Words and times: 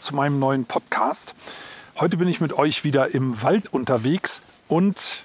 Willkommen 0.00 0.12
zu 0.12 0.14
meinem 0.14 0.38
neuen 0.38 0.64
Podcast. 0.64 1.34
Heute 1.98 2.16
bin 2.16 2.26
ich 2.26 2.40
mit 2.40 2.54
euch 2.54 2.84
wieder 2.84 3.14
im 3.14 3.42
Wald 3.42 3.70
unterwegs 3.70 4.42
und 4.66 5.24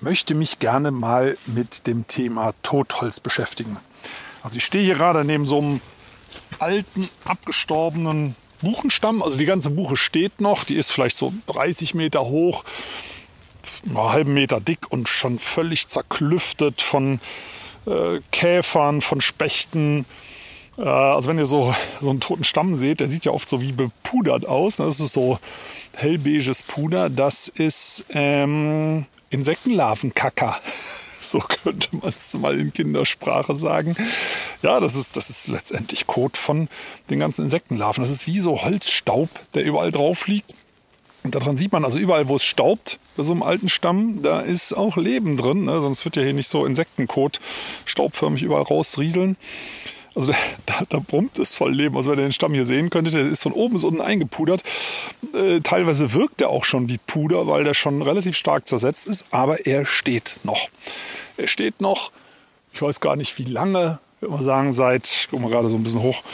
möchte 0.00 0.34
mich 0.34 0.58
gerne 0.58 0.90
mal 0.90 1.36
mit 1.46 1.86
dem 1.86 2.08
Thema 2.08 2.52
Totholz 2.64 3.20
beschäftigen. 3.20 3.76
Also 4.42 4.56
ich 4.56 4.64
stehe 4.64 4.84
hier 4.84 4.96
gerade 4.96 5.24
neben 5.24 5.46
so 5.46 5.58
einem 5.58 5.80
alten, 6.58 7.08
abgestorbenen 7.24 8.34
Buchenstamm. 8.60 9.22
Also 9.22 9.38
die 9.38 9.44
ganze 9.44 9.70
Buche 9.70 9.96
steht 9.96 10.40
noch, 10.40 10.64
die 10.64 10.74
ist 10.74 10.90
vielleicht 10.90 11.16
so 11.16 11.32
30 11.46 11.94
Meter 11.94 12.24
hoch, 12.24 12.64
einen 13.86 13.98
halben 13.98 14.34
Meter 14.34 14.60
dick 14.60 14.90
und 14.90 15.08
schon 15.08 15.38
völlig 15.38 15.86
zerklüftet 15.86 16.82
von 16.82 17.20
äh, 17.86 18.18
Käfern, 18.32 19.00
von 19.00 19.20
Spechten, 19.20 20.06
also 20.84 21.28
wenn 21.28 21.38
ihr 21.38 21.46
so, 21.46 21.74
so 22.00 22.10
einen 22.10 22.20
toten 22.20 22.44
Stamm 22.44 22.76
seht, 22.76 23.00
der 23.00 23.08
sieht 23.08 23.24
ja 23.24 23.32
oft 23.32 23.48
so 23.48 23.60
wie 23.60 23.72
bepudert 23.72 24.46
aus. 24.46 24.76
Das 24.76 25.00
ist 25.00 25.12
so 25.12 25.38
hellbeiges 25.96 26.62
Puder. 26.62 27.10
Das 27.10 27.48
ist 27.48 28.04
ähm, 28.10 29.06
Insektenlarvenkacker. 29.30 30.58
So 31.20 31.40
könnte 31.40 31.94
man 31.94 32.08
es 32.08 32.32
mal 32.38 32.58
in 32.58 32.72
Kindersprache 32.72 33.54
sagen. 33.54 33.94
Ja, 34.62 34.80
das 34.80 34.94
ist, 34.94 35.14
das 35.14 35.28
ist 35.28 35.48
letztendlich 35.48 36.06
Kot 36.06 36.38
von 36.38 36.68
den 37.10 37.18
ganzen 37.18 37.42
Insektenlarven. 37.42 38.02
Das 38.02 38.10
ist 38.10 38.26
wie 38.26 38.40
so 38.40 38.62
Holzstaub, 38.62 39.28
der 39.52 39.62
überall 39.62 39.92
drauf 39.92 40.26
liegt. 40.26 40.54
Und 41.24 41.34
daran 41.34 41.58
sieht 41.58 41.70
man 41.70 41.84
also 41.84 41.98
überall, 41.98 42.28
wo 42.28 42.36
es 42.36 42.44
staubt, 42.44 42.98
bei 43.14 43.24
so 43.24 43.32
einem 43.32 43.42
alten 43.42 43.68
Stamm, 43.68 44.22
da 44.22 44.40
ist 44.40 44.72
auch 44.72 44.96
Leben 44.96 45.36
drin. 45.36 45.66
Ne? 45.66 45.82
Sonst 45.82 46.06
wird 46.06 46.16
ja 46.16 46.22
hier 46.22 46.32
nicht 46.32 46.48
so 46.48 46.64
Insektenkot 46.64 47.40
staubförmig 47.84 48.42
überall 48.42 48.62
rausrieseln. 48.62 49.36
Also 50.18 50.32
da, 50.66 50.82
da, 50.88 50.98
brummt 50.98 51.38
es 51.38 51.54
voll 51.54 51.72
Leben. 51.72 51.96
Also 51.96 52.10
wenn 52.10 52.18
ihr 52.18 52.26
den 52.26 52.32
Stamm 52.32 52.52
hier 52.52 52.64
sehen 52.64 52.90
könntet, 52.90 53.14
der 53.14 53.26
ist 53.26 53.44
von 53.44 53.52
oben 53.52 53.74
bis 53.74 53.84
unten 53.84 54.00
eingepudert. 54.00 54.64
Äh, 55.32 55.60
teilweise 55.60 56.12
wirkt 56.12 56.40
er 56.40 56.50
auch 56.50 56.64
schon 56.64 56.88
wie 56.88 56.98
Puder, 56.98 57.46
weil 57.46 57.62
der 57.62 57.74
schon 57.74 58.02
relativ 58.02 58.36
stark 58.36 58.66
zersetzt 58.66 59.06
ist, 59.06 59.26
aber 59.30 59.66
er 59.66 59.86
steht 59.86 60.40
noch. 60.42 60.68
Er 61.36 61.46
steht 61.46 61.80
noch, 61.80 62.10
ich 62.72 62.82
weiß 62.82 63.00
gar 63.00 63.14
nicht 63.14 63.38
wie 63.38 63.44
lange, 63.44 64.00
würde 64.18 64.34
mal 64.34 64.42
sagen, 64.42 64.72
seit, 64.72 65.06
ich 65.06 65.28
gucke 65.30 65.42
mal 65.42 65.50
gerade 65.50 65.68
so 65.68 65.76
ein 65.76 65.84
bisschen 65.84 66.02
hoch, 66.02 66.24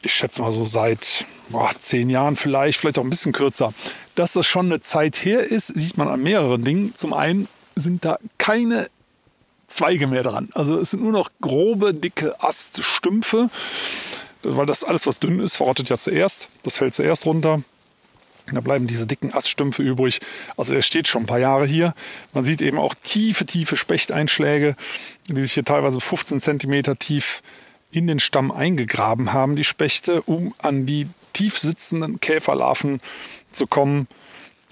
ich 0.00 0.14
schätze 0.14 0.40
mal 0.40 0.50
so 0.50 0.64
seit 0.64 1.26
boah, 1.50 1.70
zehn 1.78 2.08
Jahren 2.08 2.36
vielleicht, 2.36 2.80
vielleicht 2.80 2.98
auch 2.98 3.04
ein 3.04 3.10
bisschen 3.10 3.32
kürzer. 3.32 3.74
Dass 4.14 4.32
das 4.32 4.46
schon 4.46 4.66
eine 4.66 4.80
Zeit 4.80 5.16
her 5.16 5.40
ist, 5.40 5.66
sieht 5.66 5.98
man 5.98 6.08
an 6.08 6.22
mehreren 6.22 6.64
Dingen. 6.64 6.94
Zum 6.96 7.12
einen 7.12 7.48
sind 7.76 8.06
da 8.06 8.18
keine 8.38 8.88
Zweige 9.70 10.08
mehr 10.08 10.24
dran. 10.24 10.48
Also 10.52 10.78
es 10.80 10.90
sind 10.90 11.02
nur 11.02 11.12
noch 11.12 11.30
grobe, 11.40 11.94
dicke 11.94 12.42
Aststümpfe, 12.42 13.50
weil 14.42 14.66
das 14.66 14.82
alles, 14.82 15.06
was 15.06 15.20
dünn 15.20 15.38
ist, 15.38 15.56
verrottet 15.56 15.88
ja 15.88 15.96
zuerst. 15.96 16.48
Das 16.64 16.76
fällt 16.76 16.92
zuerst 16.92 17.24
runter. 17.24 17.62
Da 18.52 18.60
bleiben 18.60 18.88
diese 18.88 19.06
dicken 19.06 19.32
Aststümpfe 19.32 19.84
übrig. 19.84 20.20
Also 20.56 20.74
er 20.74 20.82
steht 20.82 21.06
schon 21.06 21.22
ein 21.22 21.26
paar 21.26 21.38
Jahre 21.38 21.66
hier. 21.66 21.94
Man 22.32 22.44
sieht 22.44 22.62
eben 22.62 22.78
auch 22.78 22.94
tiefe, 23.04 23.46
tiefe 23.46 23.76
Spechteinschläge, 23.76 24.74
die 25.28 25.40
sich 25.40 25.52
hier 25.52 25.64
teilweise 25.64 26.00
15 26.00 26.40
Zentimeter 26.40 26.98
tief 26.98 27.40
in 27.92 28.08
den 28.08 28.18
Stamm 28.18 28.50
eingegraben 28.50 29.32
haben, 29.32 29.54
die 29.54 29.64
Spechte, 29.64 30.22
um 30.22 30.52
an 30.58 30.84
die 30.84 31.06
tief 31.32 31.58
sitzenden 31.58 32.18
Käferlarven 32.18 33.00
zu 33.52 33.68
kommen. 33.68 34.08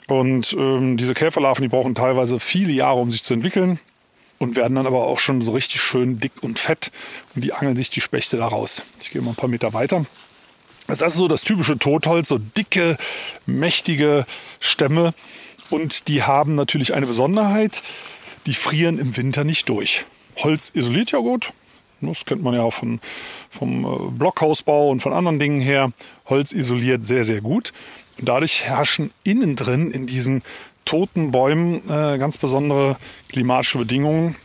Und 0.09 0.55
ähm, 0.59 0.97
diese 0.97 1.15
Käferlarven, 1.15 1.63
die 1.63 1.69
brauchen 1.69 1.95
teilweise 1.95 2.41
viele 2.41 2.73
Jahre, 2.73 2.99
um 2.99 3.13
sich 3.13 3.23
zu 3.23 3.35
entwickeln 3.35 3.79
und 4.39 4.57
werden 4.57 4.75
dann 4.75 4.87
aber 4.87 5.05
auch 5.05 5.19
schon 5.19 5.43
so 5.43 5.53
richtig 5.53 5.81
schön 5.81 6.21
dick 6.21 6.33
und 6.43 6.59
fett 6.59 6.91
und 7.35 7.45
die 7.45 7.53
angeln 7.53 7.77
sich 7.77 7.91
die 7.91 8.01
Spechte 8.01 8.37
da 8.37 8.47
raus. 8.49 8.83
Ich 9.01 9.11
gehe 9.11 9.23
mal 9.23 9.31
ein 9.31 9.37
paar 9.37 9.49
Meter 9.49 9.73
weiter. 9.73 10.07
Das 10.87 11.03
ist 11.03 11.15
so 11.15 11.29
das 11.29 11.43
typische 11.43 11.79
Totholz, 11.79 12.29
so 12.29 12.39
dicke, 12.39 12.97
mächtige 13.47 14.27
Stämme 14.61 15.13
und 15.71 16.09
die 16.09 16.23
haben 16.23 16.55
natürlich 16.55 16.95
eine 16.95 17.07
Besonderheit, 17.07 17.83
die 18.47 18.55
frieren 18.55 18.99
im 18.99 19.17
Winter 19.17 19.45
nicht 19.45 19.69
durch. 19.69 20.07
Holz 20.37 20.71
isoliert 20.73 21.11
ja 21.11 21.19
gut, 21.19 21.53
das 22.01 22.25
kennt 22.25 22.43
man 22.43 22.55
ja 22.55 22.71
von, 22.71 23.01
vom 23.51 23.85
äh, 23.85 24.11
Blockhausbau 24.11 24.89
und 24.91 25.01
von 25.01 25.13
anderen 25.13 25.39
Dingen 25.39 25.61
her. 25.61 25.93
Holz 26.27 26.53
isoliert 26.53 27.05
sehr, 27.05 27.25
sehr 27.25 27.41
gut. 27.41 27.73
Und 28.19 28.29
dadurch 28.29 28.65
herrschen 28.65 29.11
innen 29.25 29.57
drin 29.57 29.91
in 29.91 30.07
diesen 30.07 30.43
toten 30.89 31.33
Bäumen 31.33 31.83
äh, 31.91 32.17
ganz 32.17 32.39
besondere 32.39 32.97
klimatische 33.29 33.77
Bedingungen. 33.77 34.37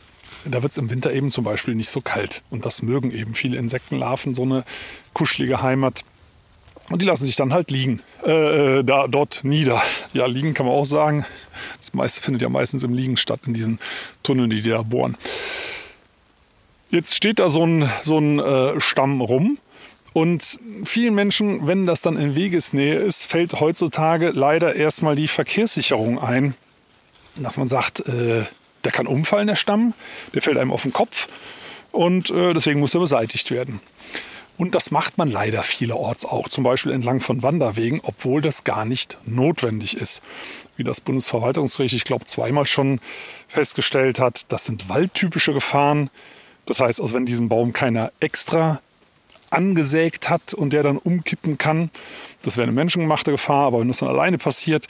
Da 0.43 0.61
wird 0.61 0.73
es 0.73 0.77
im 0.77 0.89
Winter 0.89 1.13
eben 1.13 1.31
zum 1.31 1.45
Beispiel 1.45 1.73
nicht 1.73 1.89
so 1.89 2.01
kalt. 2.01 2.43
Und 2.49 2.65
das 2.65 2.81
mögen 2.81 3.11
eben 3.11 3.33
viele 3.33 3.57
Insektenlarven, 3.57 4.33
so 4.33 4.41
eine 4.41 4.65
kuschelige 5.13 5.61
Heimat. 5.61 6.03
Und 6.89 7.01
die 7.01 7.05
lassen 7.05 7.25
sich 7.25 7.37
dann 7.37 7.53
halt 7.53 7.71
liegen, 7.71 8.01
äh, 8.25 8.83
da 8.83 9.07
dort 9.07 9.45
nieder. 9.45 9.81
Ja, 10.11 10.25
liegen 10.25 10.53
kann 10.53 10.65
man 10.65 10.75
auch 10.75 10.83
sagen. 10.83 11.25
Das 11.79 11.93
meiste 11.93 12.21
findet 12.21 12.41
ja 12.41 12.49
meistens 12.49 12.83
im 12.83 12.93
Liegen 12.93 13.15
statt, 13.15 13.39
in 13.45 13.53
diesen 13.53 13.79
Tunneln, 14.21 14.49
die 14.49 14.61
die 14.61 14.69
da 14.69 14.81
bohren. 14.81 15.15
Jetzt 16.89 17.15
steht 17.15 17.39
da 17.39 17.47
so 17.47 17.65
ein, 17.65 17.89
so 18.03 18.17
ein 18.17 18.39
äh, 18.39 18.81
Stamm 18.81 19.21
rum 19.21 19.59
und 20.13 20.59
vielen 20.85 21.15
Menschen, 21.15 21.65
wenn 21.65 21.85
das 21.85 22.01
dann 22.01 22.17
in 22.17 22.35
Wegesnähe 22.35 22.95
ist, 22.95 23.25
fällt 23.25 23.59
heutzutage 23.59 24.29
leider 24.29 24.75
erstmal 24.75 25.15
die 25.15 25.27
Verkehrssicherung 25.27 26.19
ein. 26.19 26.55
Dass 27.35 27.57
man 27.57 27.67
sagt, 27.67 28.07
äh, 28.07 28.43
der 28.83 28.91
kann 28.91 29.07
umfallen, 29.07 29.47
der 29.47 29.55
Stamm, 29.55 29.93
der 30.35 30.43
fällt 30.43 30.57
einem 30.57 30.71
auf 30.71 30.83
den 30.83 30.93
Kopf 30.93 31.27
und 31.91 32.29
äh, 32.29 32.53
deswegen 32.53 32.79
muss 32.79 32.93
er 32.93 32.99
beseitigt 32.99 33.49
werden. 33.49 33.79
Und 34.57 34.75
das 34.75 34.91
macht 34.91 35.17
man 35.17 35.31
leider 35.31 35.63
vielerorts 35.63 36.25
auch, 36.25 36.47
zum 36.47 36.63
Beispiel 36.63 36.91
entlang 36.91 37.21
von 37.21 37.41
Wanderwegen, 37.41 38.01
obwohl 38.03 38.39
das 38.39 38.63
gar 38.63 38.85
nicht 38.85 39.17
notwendig 39.25 39.97
ist. 39.97 40.21
Wie 40.77 40.83
das 40.83 41.01
Bundesverwaltungsgericht, 41.01 41.95
ich 41.95 42.03
glaube, 42.03 42.25
zweimal 42.25 42.67
schon 42.67 42.99
festgestellt 43.47 44.19
hat, 44.19 44.51
das 44.51 44.65
sind 44.65 44.89
waldtypische 44.89 45.53
Gefahren. 45.53 46.11
Das 46.67 46.79
heißt, 46.79 47.01
also 47.01 47.15
wenn 47.15 47.25
diesen 47.25 47.49
Baum 47.49 47.73
keiner 47.73 48.11
extra 48.19 48.79
angesägt 49.53 50.29
hat 50.29 50.53
und 50.53 50.73
der 50.73 50.83
dann 50.83 50.97
umkippen 50.97 51.57
kann. 51.57 51.89
Das 52.41 52.57
wäre 52.57 52.63
eine 52.63 52.73
menschengemachte 52.73 53.31
Gefahr, 53.31 53.67
aber 53.67 53.79
wenn 53.79 53.87
das 53.87 53.97
dann 53.99 54.09
alleine 54.09 54.37
passiert, 54.37 54.87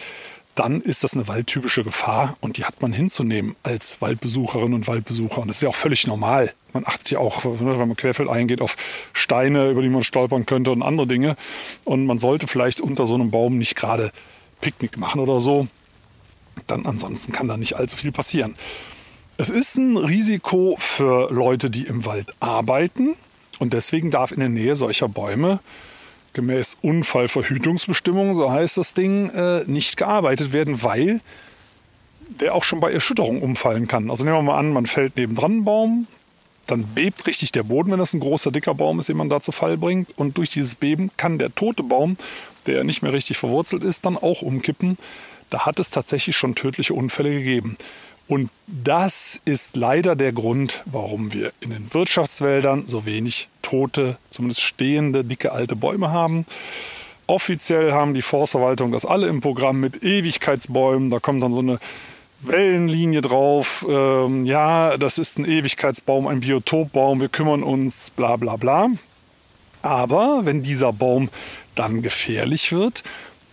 dann 0.56 0.82
ist 0.82 1.04
das 1.04 1.16
eine 1.16 1.28
waldtypische 1.28 1.84
Gefahr 1.84 2.38
und 2.40 2.58
die 2.58 2.66
hat 2.66 2.82
man 2.82 2.94
hinzunehmen 2.94 3.56
als 3.64 4.02
Waldbesucherin 4.02 4.74
und 4.74 4.88
Waldbesucher. 4.88 5.42
Und 5.42 5.48
das 5.48 5.58
ist 5.58 5.64
ja 5.64 5.70
auch 5.70 5.76
völlig 5.76 6.06
normal. 6.06 6.54
Man 6.74 6.86
achtet 6.86 7.10
ja 7.10 7.20
auch, 7.20 7.44
wenn 7.44 7.66
man 7.66 7.96
querfeld 7.96 8.30
eingeht, 8.30 8.62
auf 8.62 8.76
Steine, 9.14 9.72
über 9.72 9.82
die 9.82 9.90
man 9.90 10.04
stolpern 10.04 10.46
könnte 10.46 10.72
und 10.72 10.84
andere 10.84 11.08
Dinge. 11.08 11.36
Und 11.86 12.06
man 12.06 12.20
sollte 12.20 12.48
vielleicht 12.48 12.82
unter 12.82 13.06
so 13.06 13.16
einem 13.16 13.32
Baum 13.32 13.58
nicht 13.58 13.76
gerade 13.76 14.12
Picknick 14.62 14.98
machen 14.98 15.20
oder 15.20 15.40
so. 15.40 15.68
Dann 16.68 16.86
ansonsten 16.86 17.32
kann 17.32 17.48
da 17.48 17.58
nicht 17.58 17.76
allzu 17.76 17.98
viel 17.98 18.12
passieren. 18.12 18.56
Es 19.38 19.50
ist 19.50 19.78
ein 19.78 19.98
Risiko 19.98 20.76
für 20.78 21.32
Leute, 21.32 21.72
die 21.72 21.88
im 21.88 22.06
Wald 22.06 22.36
arbeiten. 22.40 23.16
Und 23.60 23.74
deswegen 23.74 24.12
darf 24.12 24.32
in 24.32 24.40
der 24.40 24.50
Nähe 24.50 24.76
solcher 24.76 25.08
Bäume 25.08 25.60
gemäß 26.34 26.78
Unfallverhütungsbestimmungen, 26.82 28.36
so 28.36 28.52
heißt 28.52 28.78
das 28.78 28.94
Ding, 28.94 29.30
äh, 29.30 29.64
nicht 29.66 29.98
gearbeitet 29.98 30.52
werden, 30.52 30.84
weil 30.84 31.22
der 32.40 32.56
auch 32.56 32.64
schon 32.64 32.80
bei 32.80 32.92
Erschütterung 32.92 33.42
umfallen 33.42 33.88
kann. 33.88 34.10
Also 34.10 34.24
nehmen 34.24 34.38
wir 34.38 34.42
mal 34.42 34.58
an, 34.58 34.74
man 34.74 34.88
fällt 34.88 35.16
nebendran 35.16 35.52
einen 35.52 35.64
Baum, 35.64 36.08
dann 36.66 36.86
bebt 36.96 37.28
richtig 37.28 37.52
der 37.52 37.64
Boden, 37.64 37.92
wenn 37.92 38.00
das 38.00 38.14
ein 38.14 38.20
großer, 38.20 38.52
dicker 38.52 38.74
Baum 38.74 39.00
ist, 39.00 39.10
den 39.10 39.18
man 39.18 39.30
da 39.30 39.42
zu 39.42 39.52
Fall 39.52 39.78
bringt. 39.78 40.18
Und 40.18 40.38
durch 40.38 40.50
dieses 40.50 40.76
Beben 40.76 41.12
kann 41.18 41.38
der 41.38 41.54
tote 41.54 41.84
Baum, 41.84 42.18
der 42.66 42.84
nicht 42.84 43.02
mehr 43.02 43.14
richtig 43.14 43.38
verwurzelt 43.38 43.84
ist, 43.84 44.06
dann 44.06 44.18
auch 44.18 44.42
umkippen. 44.42 44.98
Da 45.50 45.66
hat 45.66 45.80
es 45.80 45.92
tatsächlich 45.92 46.36
schon 46.36 46.56
tödliche 46.56 46.94
Unfälle 46.94 47.32
gegeben. 47.32 47.78
Und 48.28 48.50
das 48.68 49.42
ist 49.46 49.76
leider 49.76 50.16
der 50.16 50.32
Grund, 50.32 50.84
warum 50.86 51.34
wir 51.34 51.52
in 51.60 51.72
den 51.72 51.94
Wirtschaftswäldern 51.94 52.88
so 52.88 53.06
wenig 53.06 53.50
tote, 53.62 54.18
zumindest 54.30 54.62
stehende, 54.62 55.24
dicke 55.24 55.52
alte 55.52 55.76
Bäume 55.76 56.12
haben. 56.12 56.46
Offiziell 57.28 57.94
haben 57.94 58.14
die 58.14 58.22
Forstverwaltung 58.22 58.92
das 58.92 59.06
alle 59.06 59.28
im 59.28 59.42
Programm 59.42 59.80
mit 59.80 60.04
Ewigkeitsbäumen. 60.04 61.10
Da 61.10 61.20
kommt 61.20 61.44
dann 61.44 61.54
so 61.54 61.60
eine 61.60 61.80
Wellenlinie 62.42 63.22
drauf. 63.22 63.86
Ähm, 63.90 64.46
ja, 64.46 64.98
das 64.98 65.18
ist 65.18 65.40
ein 65.40 65.46
Ewigkeitsbaum, 65.46 66.28
ein 66.28 66.42
Biotopbaum. 66.42 67.22
Wir 67.22 67.30
kümmern 67.30 67.64
uns, 67.64 68.10
bla 68.10 68.36
bla 68.36 68.56
bla. 68.58 68.90
Aber 69.82 70.42
wenn 70.44 70.64
dieser 70.64 70.94
Baum 70.94 71.30
dann 71.76 72.02
gefährlich 72.02 72.72
wird, 72.72 73.04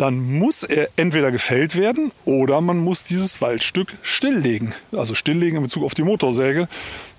dann 0.01 0.39
muss 0.39 0.63
er 0.63 0.89
entweder 0.97 1.31
gefällt 1.31 1.77
werden 1.77 2.11
oder 2.25 2.63
man 2.63 2.79
muss 2.79 3.05
dieses 3.05 3.43
Waldstück 3.43 3.93
stilllegen. 4.01 4.73
Also 4.93 5.15
stilllegen 5.15 5.59
in 5.59 5.63
Bezug 5.63 5.85
auf 5.85 5.93
die 5.93 6.05
Motorsäge, 6.05 6.69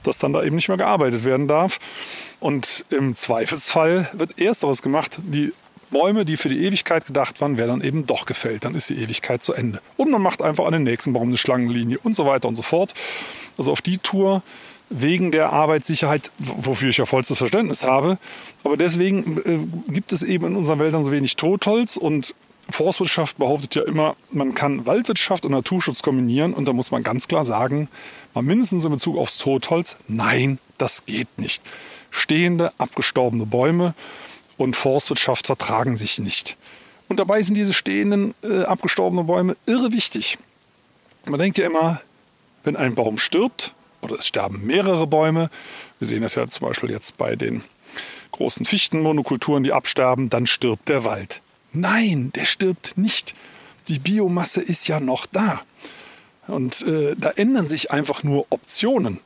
dass 0.01 0.18
dann 0.18 0.33
da 0.33 0.44
eben 0.44 0.56
nicht 0.56 0.68
mehr 0.68 0.78
gearbeitet 0.78 1.24
werden 1.24 1.48
darf. 1.48 1.80
Und 2.39 2.86
im 2.89 3.13
Zweifelsfall 3.13 4.10
wird 4.13 4.42
ersteres 4.42 4.81
gemacht. 4.81 5.19
Die 5.22 5.54
Bäume, 5.92 6.25
die 6.25 6.38
für 6.38 6.50
die 6.50 6.66
Ewigkeit 6.66 7.06
gedacht 7.06 7.39
waren, 7.39 7.56
werden 7.57 7.69
dann 7.69 7.88
eben 7.88 8.07
doch 8.07 8.25
gefällt. 8.25 8.66
Dann 8.66 8.74
ist 8.74 8.89
die 8.89 8.95
Ewigkeit 8.95 9.44
zu 9.44 9.54
Ende. 9.54 9.80
Und 9.95 10.10
man 10.10 10.24
macht 10.24 10.42
einfach 10.42 10.66
an 10.66 10.74
den 10.74 10.83
nächsten 10.83 11.13
Baum 11.13 11.28
eine 11.28 11.38
Schlangenlinie 11.38 12.00
und 12.01 12.16
so 12.16 12.25
weiter 12.25 12.48
und 12.48 12.56
so 12.56 12.63
fort. 12.63 12.95
Also 13.60 13.72
auf 13.72 13.83
die 13.83 14.00
Tour 14.00 14.42
wegen 14.89 15.31
der 15.31 15.54
Arbeitssicherheit, 15.54 16.31
wofür 16.39 16.89
ich 16.89 16.98
ja 16.98 17.06
vollstes 17.06 17.38
Verständnis 17.38 17.83
habe. 17.83 18.18
Aber 18.63 18.75
deswegen 18.75 19.38
äh, 19.88 19.92
gibt 19.92 20.13
es 20.13 20.24
eben 20.24 20.48
in 20.48 20.56
unseren 20.56 20.80
Wäldern 20.80 21.04
so 21.04 21.12
wenig 21.12 21.36
Totholz 21.36 21.95
und 21.95 22.33
Forstwirtschaft 22.71 23.38
behauptet 23.38 23.75
ja 23.75 23.83
immer, 23.83 24.15
man 24.31 24.53
kann 24.53 24.85
Waldwirtschaft 24.85 25.45
und 25.45 25.51
Naturschutz 25.51 26.01
kombinieren 26.01 26.53
und 26.53 26.68
da 26.68 26.73
muss 26.73 26.91
man 26.91 27.03
ganz 27.03 27.27
klar 27.27 27.45
sagen, 27.45 27.89
mal 28.33 28.41
mindestens 28.41 28.85
in 28.85 28.91
Bezug 28.91 29.18
aufs 29.18 29.38
Totholz, 29.38 29.97
nein, 30.07 30.59
das 30.77 31.06
geht 31.06 31.27
nicht. 31.38 31.63
Stehende, 32.09 32.73
abgestorbene 32.77 33.45
Bäume 33.45 33.94
und 34.57 34.75
Forstwirtschaft 34.75 35.47
vertragen 35.47 35.95
sich 35.95 36.19
nicht. 36.19 36.57
Und 37.07 37.18
dabei 37.18 37.41
sind 37.41 37.56
diese 37.56 37.73
stehenden, 37.73 38.33
äh, 38.44 38.63
abgestorbenen 38.63 39.27
Bäume 39.27 39.57
irre 39.65 39.91
wichtig. 39.91 40.38
Man 41.25 41.39
denkt 41.39 41.57
ja 41.57 41.65
immer, 41.65 42.01
wenn 42.63 42.75
ein 42.75 42.95
Baum 42.95 43.18
stirbt, 43.18 43.73
oder 44.01 44.15
es 44.15 44.27
sterben 44.27 44.65
mehrere 44.65 45.07
Bäume, 45.07 45.50
wir 46.00 46.07
sehen 46.07 46.21
das 46.21 46.35
ja 46.35 46.47
zum 46.47 46.68
Beispiel 46.68 46.89
jetzt 46.89 47.18
bei 47.18 47.35
den 47.35 47.63
großen 48.31 48.65
Fichtenmonokulturen, 48.65 49.63
die 49.63 49.73
absterben, 49.73 50.29
dann 50.29 50.47
stirbt 50.47 50.89
der 50.89 51.03
Wald. 51.03 51.41
Nein, 51.73 52.31
der 52.35 52.45
stirbt 52.45 52.97
nicht. 52.97 53.33
Die 53.88 54.00
Biomasse 54.00 54.62
ist 54.62 54.88
ja 54.88 55.00
noch 55.00 55.25
da. 55.25 55.62
Und 56.47 56.81
äh, 56.83 57.15
da 57.18 57.29
ändern 57.31 57.68
sich 57.68 57.91
einfach 57.91 58.23
nur 58.23 58.45
Optionen. 58.50 59.19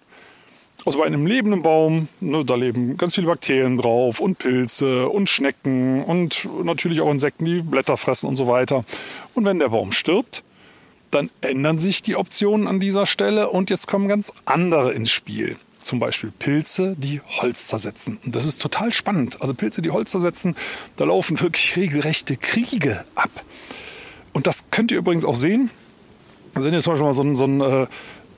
Also 0.85 0.99
bei 0.99 1.05
einem 1.05 1.25
lebenden 1.25 1.63
Baum, 1.63 2.07
ne, 2.19 2.45
da 2.45 2.55
leben 2.55 2.95
ganz 2.95 3.15
viele 3.15 3.25
Bakterien 3.27 3.77
drauf 3.77 4.19
und 4.19 4.37
Pilze 4.37 5.09
und 5.09 5.27
Schnecken 5.27 6.03
und 6.03 6.47
natürlich 6.63 7.01
auch 7.01 7.09
Insekten, 7.09 7.45
die 7.45 7.61
Blätter 7.61 7.97
fressen 7.97 8.27
und 8.27 8.35
so 8.35 8.47
weiter. 8.47 8.85
Und 9.33 9.45
wenn 9.45 9.57
der 9.57 9.69
Baum 9.69 9.91
stirbt, 9.91 10.43
dann 11.09 11.31
ändern 11.41 11.79
sich 11.79 12.03
die 12.03 12.15
Optionen 12.15 12.67
an 12.67 12.79
dieser 12.79 13.07
Stelle 13.07 13.49
und 13.49 13.71
jetzt 13.71 13.87
kommen 13.87 14.07
ganz 14.07 14.31
andere 14.45 14.93
ins 14.93 15.09
Spiel. 15.09 15.57
Zum 15.85 15.99
Beispiel 15.99 16.31
Pilze, 16.31 16.95
die 16.97 17.21
Holz 17.21 17.67
zersetzen. 17.67 18.17
Und 18.25 18.35
das 18.35 18.47
ist 18.47 18.59
total 18.59 18.91
spannend. 18.91 19.39
Also 19.41 19.53
Pilze, 19.53 19.83
die 19.83 19.91
Holz 19.91 20.09
zersetzen, 20.09 20.55
da 20.97 21.05
laufen 21.05 21.39
wirklich 21.39 21.75
regelrechte 21.75 22.37
Kriege 22.37 23.05
ab. 23.13 23.29
Und 24.33 24.47
das 24.47 24.65
könnt 24.71 24.91
ihr 24.91 24.97
übrigens 24.97 25.25
auch 25.25 25.35
sehen. 25.35 25.69
Also 26.55 26.65
wenn 26.65 26.73
ihr 26.73 26.79
zum 26.79 26.93
Beispiel 26.93 27.05
mal 27.05 27.13
so 27.13 27.21
ein, 27.21 27.35
so 27.35 27.45
ein 27.45 27.61
äh, 27.61 27.87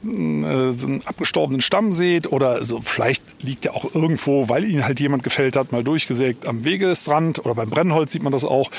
äh, 0.04 0.74
so 0.74 0.88
einen 0.88 1.02
abgestorbenen 1.06 1.62
Stamm 1.62 1.94
seht 1.94 2.30
oder 2.34 2.66
so, 2.66 2.82
vielleicht 2.82 3.24
liegt 3.42 3.66
er 3.66 3.76
auch 3.76 3.96
irgendwo, 3.96 4.50
weil 4.50 4.66
ihn 4.66 4.84
halt 4.84 5.00
jemand 5.00 5.24
gefällt 5.24 5.56
hat, 5.56 5.72
mal 5.72 5.86
durchgesägt 5.86 6.46
am 6.46 6.66
Wegesrand 6.66 7.40
oder 7.40 7.56
beim 7.56 7.70
Brennholz 7.70 8.12
sieht 8.12 8.24
man 8.24 8.34
das 8.34 8.44
auch. 8.44 8.70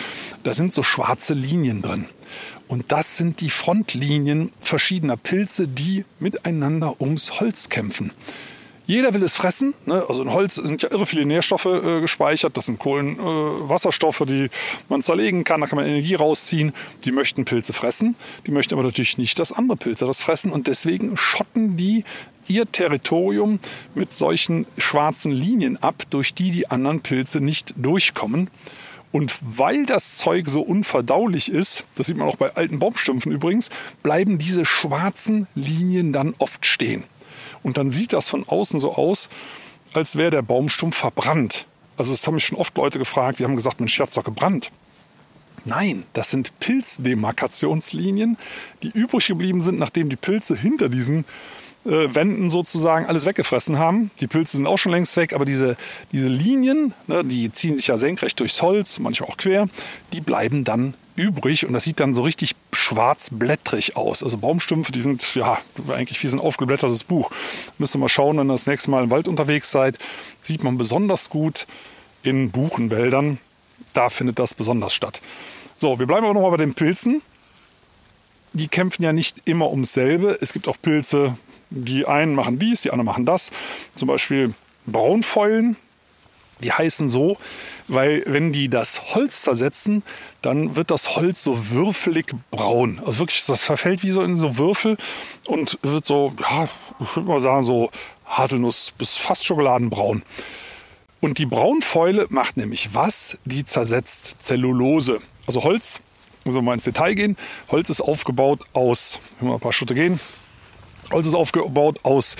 Da 0.42 0.52
sind 0.52 0.74
so 0.74 0.82
schwarze 0.82 1.32
Linien 1.32 1.80
drin. 1.80 2.04
Und 2.68 2.92
das 2.92 3.16
sind 3.16 3.40
die 3.40 3.48
Frontlinien 3.48 4.52
verschiedener 4.60 5.16
Pilze, 5.16 5.66
die 5.66 6.04
miteinander 6.20 7.00
ums 7.00 7.40
Holz 7.40 7.70
kämpfen. 7.70 8.12
Jeder 8.88 9.12
will 9.12 9.22
es 9.22 9.36
fressen. 9.36 9.74
Ne? 9.84 10.02
Also 10.08 10.22
in 10.22 10.32
Holz 10.32 10.54
sind 10.54 10.80
ja 10.80 10.90
irre 10.90 11.04
viele 11.04 11.26
Nährstoffe 11.26 11.66
äh, 11.66 12.00
gespeichert. 12.00 12.56
Das 12.56 12.64
sind 12.64 12.78
Kohlenwasserstoffe, 12.78 14.22
äh, 14.22 14.24
die 14.24 14.50
man 14.88 15.02
zerlegen 15.02 15.44
kann. 15.44 15.60
Da 15.60 15.66
kann 15.66 15.76
man 15.76 15.84
Energie 15.84 16.14
rausziehen. 16.14 16.72
Die 17.04 17.12
möchten 17.12 17.44
Pilze 17.44 17.74
fressen. 17.74 18.16
Die 18.46 18.50
möchten 18.50 18.72
aber 18.72 18.82
natürlich 18.82 19.18
nicht, 19.18 19.38
dass 19.38 19.52
andere 19.52 19.76
Pilze 19.76 20.06
das 20.06 20.22
fressen. 20.22 20.50
Und 20.50 20.68
deswegen 20.68 21.18
schotten 21.18 21.76
die 21.76 22.04
ihr 22.46 22.64
Territorium 22.72 23.60
mit 23.94 24.14
solchen 24.14 24.64
schwarzen 24.78 25.32
Linien 25.32 25.76
ab, 25.76 26.04
durch 26.08 26.32
die 26.32 26.50
die 26.50 26.70
anderen 26.70 27.02
Pilze 27.02 27.42
nicht 27.42 27.74
durchkommen. 27.76 28.48
Und 29.12 29.34
weil 29.42 29.84
das 29.84 30.16
Zeug 30.16 30.48
so 30.48 30.62
unverdaulich 30.62 31.52
ist, 31.52 31.84
das 31.96 32.06
sieht 32.06 32.16
man 32.16 32.26
auch 32.26 32.36
bei 32.36 32.56
alten 32.56 32.78
Baumstümpfen 32.78 33.32
übrigens, 33.32 33.68
bleiben 34.02 34.38
diese 34.38 34.64
schwarzen 34.64 35.46
Linien 35.54 36.14
dann 36.14 36.34
oft 36.38 36.64
stehen. 36.64 37.04
Und 37.62 37.78
dann 37.78 37.90
sieht 37.90 38.12
das 38.12 38.28
von 38.28 38.46
außen 38.48 38.80
so 38.80 38.94
aus, 38.94 39.28
als 39.92 40.16
wäre 40.16 40.30
der 40.30 40.42
Baumstumpf 40.42 40.96
verbrannt. 40.96 41.66
Also 41.96 42.12
das 42.12 42.26
haben 42.26 42.34
mich 42.34 42.44
schon 42.44 42.58
oft 42.58 42.76
Leute 42.76 42.98
gefragt, 42.98 43.38
die 43.38 43.44
haben 43.44 43.56
gesagt, 43.56 43.80
Mensch, 43.80 43.98
hat's 43.98 44.14
doch 44.14 44.24
gebrannt. 44.24 44.70
Nein, 45.64 46.04
das 46.12 46.30
sind 46.30 46.58
Pilzdemarkationslinien, 46.60 48.38
die 48.82 48.90
übrig 48.90 49.26
geblieben 49.26 49.60
sind, 49.60 49.78
nachdem 49.78 50.08
die 50.08 50.16
Pilze 50.16 50.56
hinter 50.56 50.88
diesen 50.88 51.24
äh, 51.84 52.14
Wänden 52.14 52.48
sozusagen 52.48 53.06
alles 53.06 53.26
weggefressen 53.26 53.78
haben. 53.78 54.10
Die 54.20 54.28
Pilze 54.28 54.56
sind 54.56 54.66
auch 54.66 54.78
schon 54.78 54.92
längst 54.92 55.16
weg, 55.16 55.32
aber 55.32 55.44
diese, 55.44 55.76
diese 56.12 56.28
Linien, 56.28 56.94
ne, 57.06 57.24
die 57.24 57.52
ziehen 57.52 57.76
sich 57.76 57.88
ja 57.88 57.98
senkrecht 57.98 58.38
durchs 58.40 58.62
Holz, 58.62 58.98
manchmal 58.98 59.28
auch 59.28 59.36
quer, 59.36 59.68
die 60.12 60.20
bleiben 60.20 60.64
dann 60.64 60.94
übrig 61.18 61.66
und 61.66 61.72
das 61.72 61.84
sieht 61.84 62.00
dann 62.00 62.14
so 62.14 62.22
richtig 62.22 62.54
schwarzblättrig 62.72 63.96
aus. 63.96 64.22
Also 64.22 64.38
Baumstümpfe, 64.38 64.92
die 64.92 65.00
sind 65.00 65.34
ja 65.34 65.58
eigentlich 65.88 66.22
wie 66.22 66.28
so 66.28 66.36
ein 66.36 66.40
aufgeblättertes 66.40 67.04
Buch. 67.04 67.30
Müsst 67.76 67.94
ihr 67.94 67.98
mal 67.98 68.08
schauen, 68.08 68.38
wenn 68.38 68.48
ihr 68.48 68.54
das 68.54 68.66
nächste 68.66 68.90
Mal 68.90 69.04
im 69.04 69.10
Wald 69.10 69.28
unterwegs 69.28 69.70
seid, 69.70 69.98
sieht 70.42 70.64
man 70.64 70.78
besonders 70.78 71.28
gut 71.28 71.66
in 72.22 72.50
Buchenwäldern. 72.50 73.38
Da 73.92 74.08
findet 74.08 74.38
das 74.38 74.54
besonders 74.54 74.94
statt. 74.94 75.20
So, 75.76 75.98
wir 75.98 76.06
bleiben 76.06 76.24
aber 76.24 76.34
nochmal 76.34 76.52
bei 76.52 76.56
den 76.56 76.74
Pilzen. 76.74 77.22
Die 78.52 78.68
kämpfen 78.68 79.02
ja 79.02 79.12
nicht 79.12 79.42
immer 79.44 79.70
ums 79.70 79.92
selbe. 79.92 80.38
Es 80.40 80.52
gibt 80.52 80.68
auch 80.68 80.76
Pilze, 80.80 81.36
die 81.70 82.06
einen 82.06 82.34
machen 82.34 82.58
dies, 82.58 82.82
die 82.82 82.90
anderen 82.90 83.06
machen 83.06 83.26
das. 83.26 83.50
Zum 83.94 84.08
Beispiel 84.08 84.54
Braunfäulen, 84.86 85.76
die 86.62 86.72
heißen 86.72 87.08
so, 87.08 87.36
weil 87.86 88.22
wenn 88.26 88.52
die 88.52 88.68
das 88.68 89.14
Holz 89.14 89.42
zersetzen, 89.42 90.02
dann 90.42 90.76
wird 90.76 90.90
das 90.90 91.16
Holz 91.16 91.42
so 91.42 91.70
würfelig 91.70 92.34
braun. 92.50 93.00
Also 93.04 93.20
wirklich, 93.20 93.44
das 93.46 93.62
verfällt 93.62 94.02
wie 94.02 94.10
so 94.10 94.22
in 94.22 94.36
so 94.38 94.56
Würfel 94.56 94.96
und 95.46 95.78
wird 95.82 96.06
so, 96.06 96.32
ja, 96.40 96.68
ich 97.00 97.16
würde 97.16 97.28
mal 97.28 97.40
sagen, 97.40 97.62
so 97.62 97.90
Haselnuss 98.26 98.92
bis 98.96 99.16
fast 99.16 99.44
schokoladenbraun. 99.44 100.22
Und 101.20 101.38
die 101.38 101.46
Braunfäule 101.46 102.26
macht 102.30 102.56
nämlich 102.56 102.94
was? 102.94 103.38
Die 103.44 103.64
zersetzt 103.64 104.36
Zellulose. 104.40 105.20
Also 105.46 105.64
Holz, 105.64 106.00
also 106.44 106.62
mal 106.62 106.74
ins 106.74 106.84
Detail 106.84 107.14
gehen, 107.14 107.36
Holz 107.70 107.90
ist 107.90 108.00
aufgebaut 108.00 108.64
aus, 108.72 109.18
wenn 109.40 109.48
wir 109.48 109.54
ein 109.54 109.60
paar 109.60 109.72
Schritte 109.72 109.94
gehen, 109.94 110.20
Holz 111.10 111.26
ist 111.26 111.34
aufgebaut 111.34 112.00
aus 112.02 112.36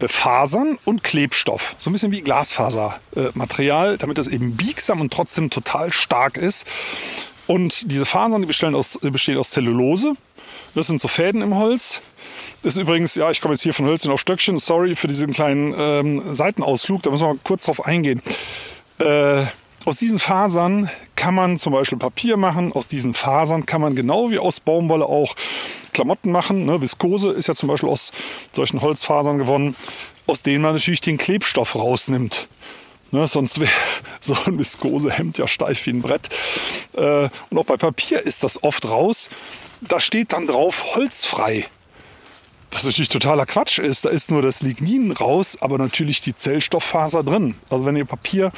äh, 0.00 0.08
Fasern 0.08 0.78
und 0.84 1.04
Klebstoff. 1.04 1.76
So 1.78 1.90
ein 1.90 1.92
bisschen 1.92 2.12
wie 2.12 2.22
Glasfasermaterial, 2.22 3.98
damit 3.98 4.18
das 4.18 4.28
eben 4.28 4.56
biegsam 4.56 5.00
und 5.00 5.12
trotzdem 5.12 5.48
total 5.50 5.92
stark 5.92 6.36
ist. 6.36 6.66
Und 7.50 7.90
diese 7.90 8.06
Fasern, 8.06 8.42
die 8.42 8.46
bestehen 8.46 8.76
aus, 8.76 8.96
bestehen 9.02 9.36
aus 9.36 9.50
Zellulose. 9.50 10.12
Das 10.76 10.86
sind 10.86 11.00
so 11.00 11.08
Fäden 11.08 11.42
im 11.42 11.56
Holz. 11.56 12.00
Das 12.62 12.76
ist 12.76 12.80
übrigens, 12.80 13.16
ja, 13.16 13.28
ich 13.32 13.40
komme 13.40 13.54
jetzt 13.54 13.62
hier 13.64 13.74
von 13.74 13.86
Hölzchen 13.86 14.12
auf 14.12 14.20
Stöckchen. 14.20 14.56
Sorry 14.58 14.94
für 14.94 15.08
diesen 15.08 15.32
kleinen 15.32 15.74
ähm, 15.76 16.32
Seitenausflug. 16.32 17.02
Da 17.02 17.10
müssen 17.10 17.24
wir 17.24 17.34
mal 17.34 17.40
kurz 17.42 17.64
drauf 17.64 17.84
eingehen. 17.84 18.22
Äh, 19.00 19.46
aus 19.84 19.96
diesen 19.96 20.20
Fasern 20.20 20.90
kann 21.16 21.34
man 21.34 21.58
zum 21.58 21.72
Beispiel 21.72 21.98
Papier 21.98 22.36
machen. 22.36 22.70
Aus 22.72 22.86
diesen 22.86 23.14
Fasern 23.14 23.66
kann 23.66 23.80
man 23.80 23.96
genau 23.96 24.30
wie 24.30 24.38
aus 24.38 24.60
Baumwolle 24.60 25.06
auch 25.06 25.34
Klamotten 25.92 26.30
machen. 26.30 26.66
Ne? 26.66 26.80
Viskose 26.80 27.30
ist 27.30 27.48
ja 27.48 27.56
zum 27.56 27.68
Beispiel 27.68 27.88
aus 27.88 28.12
solchen 28.52 28.80
Holzfasern 28.80 29.38
gewonnen, 29.38 29.74
aus 30.28 30.42
denen 30.42 30.62
man 30.62 30.74
natürlich 30.74 31.00
den 31.00 31.18
Klebstoff 31.18 31.74
rausnimmt. 31.74 32.46
Ne, 33.12 33.26
sonst 33.26 33.58
wäre 33.58 33.70
so 34.20 34.36
ein 34.46 34.58
Viskosehemd 34.58 35.38
ja 35.38 35.48
steif 35.48 35.86
wie 35.86 35.90
ein 35.90 36.02
Brett. 36.02 36.28
Äh, 36.94 37.28
und 37.50 37.58
auch 37.58 37.66
bei 37.66 37.76
Papier 37.76 38.20
ist 38.20 38.44
das 38.44 38.62
oft 38.62 38.86
raus. 38.88 39.30
Da 39.80 40.00
steht 40.00 40.32
dann 40.32 40.46
drauf 40.46 40.94
holzfrei. 40.94 41.66
Was 42.70 42.84
natürlich 42.84 43.08
totaler 43.08 43.46
Quatsch 43.46 43.78
ist. 43.78 44.04
Da 44.04 44.10
ist 44.10 44.30
nur 44.30 44.42
das 44.42 44.62
Lignin 44.62 45.12
raus, 45.12 45.58
aber 45.60 45.78
natürlich 45.78 46.20
die 46.20 46.36
Zellstofffaser 46.36 47.24
drin. 47.24 47.56
Also 47.68 47.84
wenn 47.84 47.96
ihr 47.96 48.04
Papier 48.04 48.52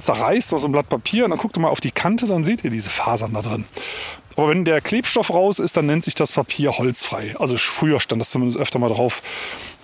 zerreißt, 0.00 0.52
mal 0.52 0.58
so 0.58 0.68
ein 0.68 0.72
Blatt 0.72 0.88
Papier, 0.88 1.24
und 1.24 1.30
dann 1.30 1.38
guckt 1.38 1.56
ihr 1.56 1.60
mal 1.60 1.70
auf 1.70 1.80
die 1.80 1.90
Kante, 1.90 2.26
dann 2.26 2.44
seht 2.44 2.62
ihr 2.64 2.70
diese 2.70 2.90
Fasern 2.90 3.32
da 3.32 3.42
drin. 3.42 3.64
Aber 4.36 4.50
wenn 4.50 4.64
der 4.64 4.80
Klebstoff 4.80 5.30
raus 5.30 5.58
ist, 5.58 5.76
dann 5.76 5.86
nennt 5.86 6.04
sich 6.04 6.14
das 6.14 6.30
Papier 6.30 6.78
holzfrei. 6.78 7.34
Also 7.38 7.56
früher 7.56 7.98
stand 7.98 8.20
das 8.20 8.30
zumindest 8.30 8.60
öfter 8.60 8.78
mal 8.78 8.90
drauf. 8.90 9.22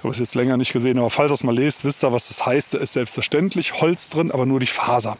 Habe 0.05 0.13
es 0.13 0.19
jetzt 0.19 0.35
länger 0.35 0.59
nicht 0.59 0.73
gesehen, 0.73 0.99
aber 0.99 1.09
falls 1.09 1.31
ihr 1.31 1.35
es 1.35 1.45
mal 1.45 1.55
lest, 1.55 1.85
wisst 1.85 2.05
ihr, 2.05 2.13
was 2.13 2.29
das 2.29 2.45
heißt. 2.45 2.75
Da 2.75 2.79
ist 2.79 2.93
selbstverständlich 2.93 3.81
Holz 3.81 4.11
drin, 4.11 4.31
aber 4.31 4.45
nur 4.45 4.61
die 4.61 4.67
Faser. 4.67 5.17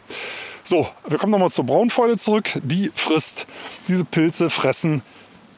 So, 0.63 0.87
wir 1.07 1.17
kommen 1.17 1.31
nochmal 1.31 1.51
zur 1.51 1.65
Braunfäule 1.65 2.17
zurück. 2.17 2.51
Die 2.63 2.91
frisst, 2.93 3.47
diese 3.87 4.05
Pilze 4.05 4.51
fressen 4.51 5.01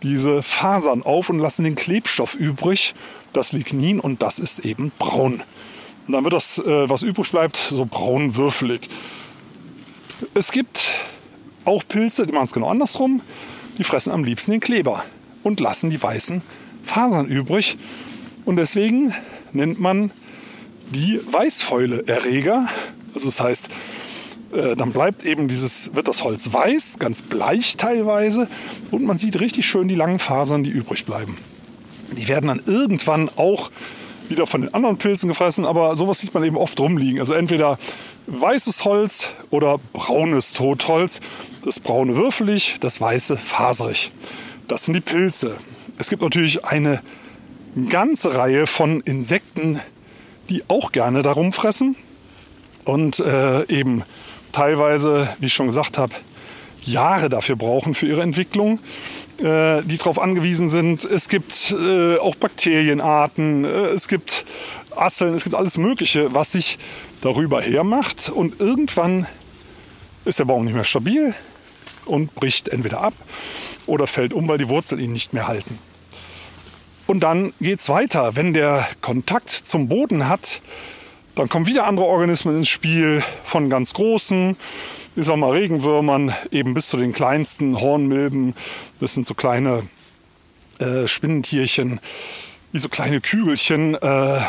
diese 0.03 0.43
Fasern 0.43 1.03
auf 1.03 1.29
und 1.29 1.39
lassen 1.39 1.65
den 1.65 1.75
Klebstoff 1.75 2.35
übrig, 2.35 2.95
das 3.33 3.51
Lignin, 3.51 3.99
und 3.99 4.21
das 4.21 4.39
ist 4.39 4.59
eben 4.59 4.91
braun. 4.97 5.43
Und 6.07 6.13
dann 6.13 6.23
wird 6.23 6.33
das, 6.33 6.59
äh, 6.59 6.89
was 6.89 7.01
übrig 7.01 7.31
bleibt, 7.31 7.57
so 7.57 7.85
braun 7.85 8.35
würfelig. 8.37 8.87
Es 10.33 10.51
gibt 10.51 10.89
auch 11.65 11.83
Pilze, 11.85 12.25
die 12.25 12.31
machen 12.31 12.45
es 12.45 12.53
genau 12.53 12.69
andersrum. 12.69 13.21
Die 13.77 13.83
fressen 13.83 14.11
am 14.13 14.23
liebsten 14.23 14.51
den 14.51 14.61
Kleber 14.61 15.03
und 15.43 15.59
lassen 15.59 15.89
die 15.89 16.01
weißen 16.01 16.41
Fasern 16.83 17.27
übrig. 17.27 17.77
Und 18.47 18.55
deswegen 18.55 19.13
nennt 19.51 19.77
man 19.77 20.09
die 20.91 21.19
Weißfäule-Erreger. 21.29 22.69
Also 23.13 23.25
das 23.25 23.41
heißt, 23.41 23.69
äh, 24.53 24.73
dann 24.77 24.93
bleibt 24.93 25.23
eben 25.23 25.49
dieses, 25.49 25.93
wird 25.93 26.07
das 26.07 26.23
Holz 26.23 26.53
weiß, 26.53 26.95
ganz 26.97 27.21
bleich 27.21 27.75
teilweise 27.75 28.47
und 28.89 29.03
man 29.03 29.17
sieht 29.17 29.41
richtig 29.41 29.65
schön 29.65 29.89
die 29.89 29.95
langen 29.95 30.17
Fasern, 30.17 30.63
die 30.63 30.69
übrig 30.69 31.03
bleiben. 31.03 31.37
Die 32.13 32.29
werden 32.29 32.47
dann 32.47 32.61
irgendwann 32.65 33.29
auch 33.35 33.69
wieder 34.29 34.47
von 34.47 34.61
den 34.61 34.73
anderen 34.73 34.95
Pilzen 34.95 35.27
gefressen, 35.27 35.65
aber 35.65 35.97
sowas 35.97 36.19
sieht 36.19 36.33
man 36.33 36.45
eben 36.45 36.55
oft 36.55 36.79
rumliegen. 36.79 37.19
Also 37.19 37.33
entweder 37.33 37.77
weißes 38.27 38.85
Holz 38.85 39.33
oder 39.49 39.77
braunes 39.91 40.53
Totholz. 40.53 41.19
Das 41.65 41.81
braune 41.81 42.15
würfelig, 42.15 42.77
das 42.79 43.01
weiße 43.01 43.35
faserig. 43.35 44.09
Das 44.69 44.85
sind 44.85 44.93
die 44.93 45.01
Pilze. 45.01 45.57
Es 45.97 46.09
gibt 46.09 46.21
natürlich 46.21 46.63
eine 46.63 47.01
ganze 47.85 48.35
Reihe 48.35 48.67
von 48.67 49.01
Insekten, 49.01 49.79
die 50.49 50.63
auch 50.67 50.91
gerne 50.91 51.21
darum 51.21 51.53
fressen 51.53 51.95
und 52.85 53.19
äh, 53.19 53.63
eben 53.67 54.03
teilweise, 54.51 55.29
wie 55.39 55.47
ich 55.47 55.53
schon 55.53 55.67
gesagt 55.67 55.97
habe, 55.97 56.13
Jahre 56.81 57.29
dafür 57.29 57.55
brauchen 57.55 57.93
für 57.93 58.07
ihre 58.07 58.21
Entwicklung, 58.21 58.79
äh, 59.39 59.81
die 59.83 59.97
darauf 59.97 60.19
angewiesen 60.19 60.69
sind. 60.69 61.03
Es 61.03 61.29
gibt 61.29 61.75
äh, 61.77 62.17
auch 62.17 62.35
Bakterienarten, 62.35 63.65
äh, 63.65 63.67
es 63.89 64.07
gibt 64.07 64.45
Asseln, 64.95 65.35
es 65.35 65.43
gibt 65.43 65.55
alles 65.55 65.77
Mögliche, 65.77 66.33
was 66.33 66.53
sich 66.53 66.79
darüber 67.21 67.61
hermacht. 67.61 68.29
Und 68.29 68.59
irgendwann 68.59 69.27
ist 70.25 70.39
der 70.39 70.45
Baum 70.45 70.65
nicht 70.65 70.73
mehr 70.73 70.83
stabil 70.85 71.35
und 72.05 72.33
bricht 72.35 72.69
entweder 72.69 73.01
ab 73.01 73.13
oder 73.85 74.07
fällt 74.07 74.33
um, 74.33 74.47
weil 74.47 74.57
die 74.57 74.69
Wurzeln 74.69 75.01
ihn 75.01 75.13
nicht 75.13 75.33
mehr 75.33 75.47
halten. 75.47 75.77
Und 77.07 77.21
dann 77.21 77.53
geht 77.61 77.79
es 77.79 77.87
weiter. 77.87 78.35
Wenn 78.35 78.53
der 78.53 78.85
Kontakt 78.99 79.49
zum 79.49 79.87
Boden 79.87 80.27
hat, 80.27 80.61
dann 81.35 81.47
kommen 81.47 81.65
wieder 81.65 81.87
andere 81.87 82.05
Organismen 82.05 82.57
ins 82.57 82.67
Spiel, 82.67 83.23
von 83.45 83.69
ganz 83.69 83.93
großen, 83.93 84.57
ich 85.15 85.25
sag 85.25 85.37
mal 85.37 85.51
Regenwürmern, 85.51 86.35
eben 86.51 86.73
bis 86.73 86.87
zu 86.87 86.97
den 86.97 87.13
kleinsten 87.13 87.79
Hornmilben. 87.79 88.55
Das 88.99 89.13
sind 89.13 89.25
so 89.25 89.35
kleine 89.35 89.87
äh, 90.79 91.07
Spinnentierchen, 91.07 92.01
wie 92.73 92.79
so 92.79 92.89
kleine 92.89 93.21
Kügelchen, 93.21 93.95
äh, 93.95 94.39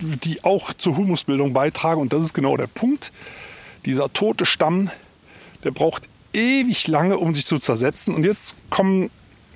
die 0.00 0.42
auch 0.42 0.74
zur 0.74 0.96
Humusbildung 0.96 1.52
beitragen. 1.52 2.00
Und 2.00 2.12
das 2.12 2.24
ist 2.24 2.34
genau 2.34 2.56
der 2.56 2.66
Punkt. 2.66 3.12
Dieser 3.86 4.12
tote 4.12 4.46
Stamm, 4.46 4.90
der 5.62 5.70
braucht 5.70 6.08
ewig 6.32 6.88
lange, 6.88 7.18
um 7.18 7.34
sich 7.34 7.46
zu 7.46 7.58
zersetzen. 7.58 8.14
Und 8.14 8.24
jetzt 8.24 8.56
kommen 8.68 9.10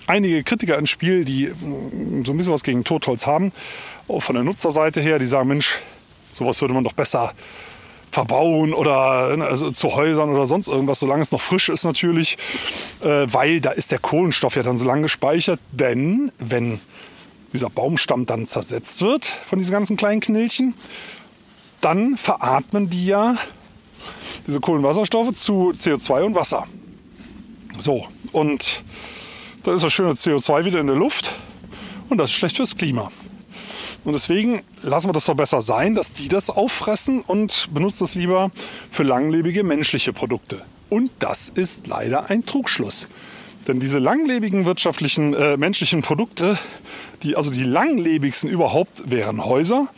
einige 0.06 0.42
Kritiker 0.42 0.78
ins 0.78 0.90
Spiel, 0.90 1.24
die 1.24 1.46
mm, 1.46 2.24
so 2.24 2.32
ein 2.32 2.36
bisschen 2.36 2.52
was 2.52 2.62
gegen 2.62 2.84
Totholz 2.84 3.26
haben. 3.26 3.52
Auch 4.08 4.20
von 4.20 4.34
der 4.34 4.44
Nutzerseite 4.44 5.00
her, 5.00 5.18
die 5.18 5.26
sagen, 5.26 5.48
Mensch, 5.48 5.80
Sowas 6.34 6.60
würde 6.60 6.74
man 6.74 6.84
doch 6.84 6.92
besser 6.92 7.32
verbauen 8.10 8.74
oder 8.74 9.36
ne, 9.36 9.46
also 9.46 9.70
zu 9.70 9.94
Häusern 9.94 10.30
oder 10.30 10.46
sonst 10.46 10.68
irgendwas, 10.68 11.00
solange 11.00 11.22
es 11.22 11.32
noch 11.32 11.40
frisch 11.40 11.68
ist 11.68 11.84
natürlich, 11.84 12.36
äh, 13.02 13.26
weil 13.26 13.60
da 13.60 13.70
ist 13.70 13.92
der 13.92 13.98
Kohlenstoff 13.98 14.56
ja 14.56 14.62
dann 14.62 14.76
so 14.76 14.84
lange 14.84 15.02
gespeichert. 15.02 15.60
Denn 15.72 16.32
wenn 16.38 16.80
dieser 17.52 17.70
Baumstamm 17.70 18.26
dann 18.26 18.46
zersetzt 18.46 19.00
wird 19.02 19.24
von 19.24 19.58
diesen 19.58 19.72
ganzen 19.72 19.96
kleinen 19.96 20.20
Knilchen, 20.20 20.74
dann 21.80 22.16
veratmen 22.16 22.90
die 22.90 23.06
ja 23.06 23.36
diese 24.46 24.60
Kohlenwasserstoffe 24.60 25.34
zu 25.36 25.70
CO2 25.70 26.22
und 26.24 26.34
Wasser. 26.34 26.66
So, 27.78 28.06
und 28.32 28.82
dann 29.64 29.74
ist 29.74 29.82
das 29.82 29.92
schöne 29.92 30.12
CO2 30.12 30.64
wieder 30.64 30.80
in 30.80 30.86
der 30.86 30.96
Luft 30.96 31.32
und 32.08 32.18
das 32.18 32.30
ist 32.30 32.36
schlecht 32.36 32.56
fürs 32.56 32.76
Klima. 32.76 33.10
Und 34.04 34.12
deswegen 34.12 34.62
lassen 34.82 35.08
wir 35.08 35.14
das 35.14 35.24
doch 35.24 35.34
besser 35.34 35.62
sein, 35.62 35.94
dass 35.94 36.12
die 36.12 36.28
das 36.28 36.50
auffressen 36.50 37.22
und 37.22 37.70
benutzen 37.72 38.04
das 38.04 38.14
lieber 38.14 38.50
für 38.92 39.02
langlebige 39.02 39.64
menschliche 39.64 40.12
Produkte. 40.12 40.62
Und 40.90 41.10
das 41.18 41.48
ist 41.48 41.86
leider 41.86 42.28
ein 42.28 42.44
Trugschluss. 42.44 43.08
Denn 43.66 43.80
diese 43.80 43.98
langlebigen 43.98 44.66
wirtschaftlichen 44.66 45.32
äh, 45.32 45.56
menschlichen 45.56 46.02
Produkte, 46.02 46.58
die, 47.22 47.34
also 47.34 47.50
die 47.50 47.62
langlebigsten 47.62 48.50
überhaupt, 48.50 49.10
wären 49.10 49.42
Häuser. 49.42 49.88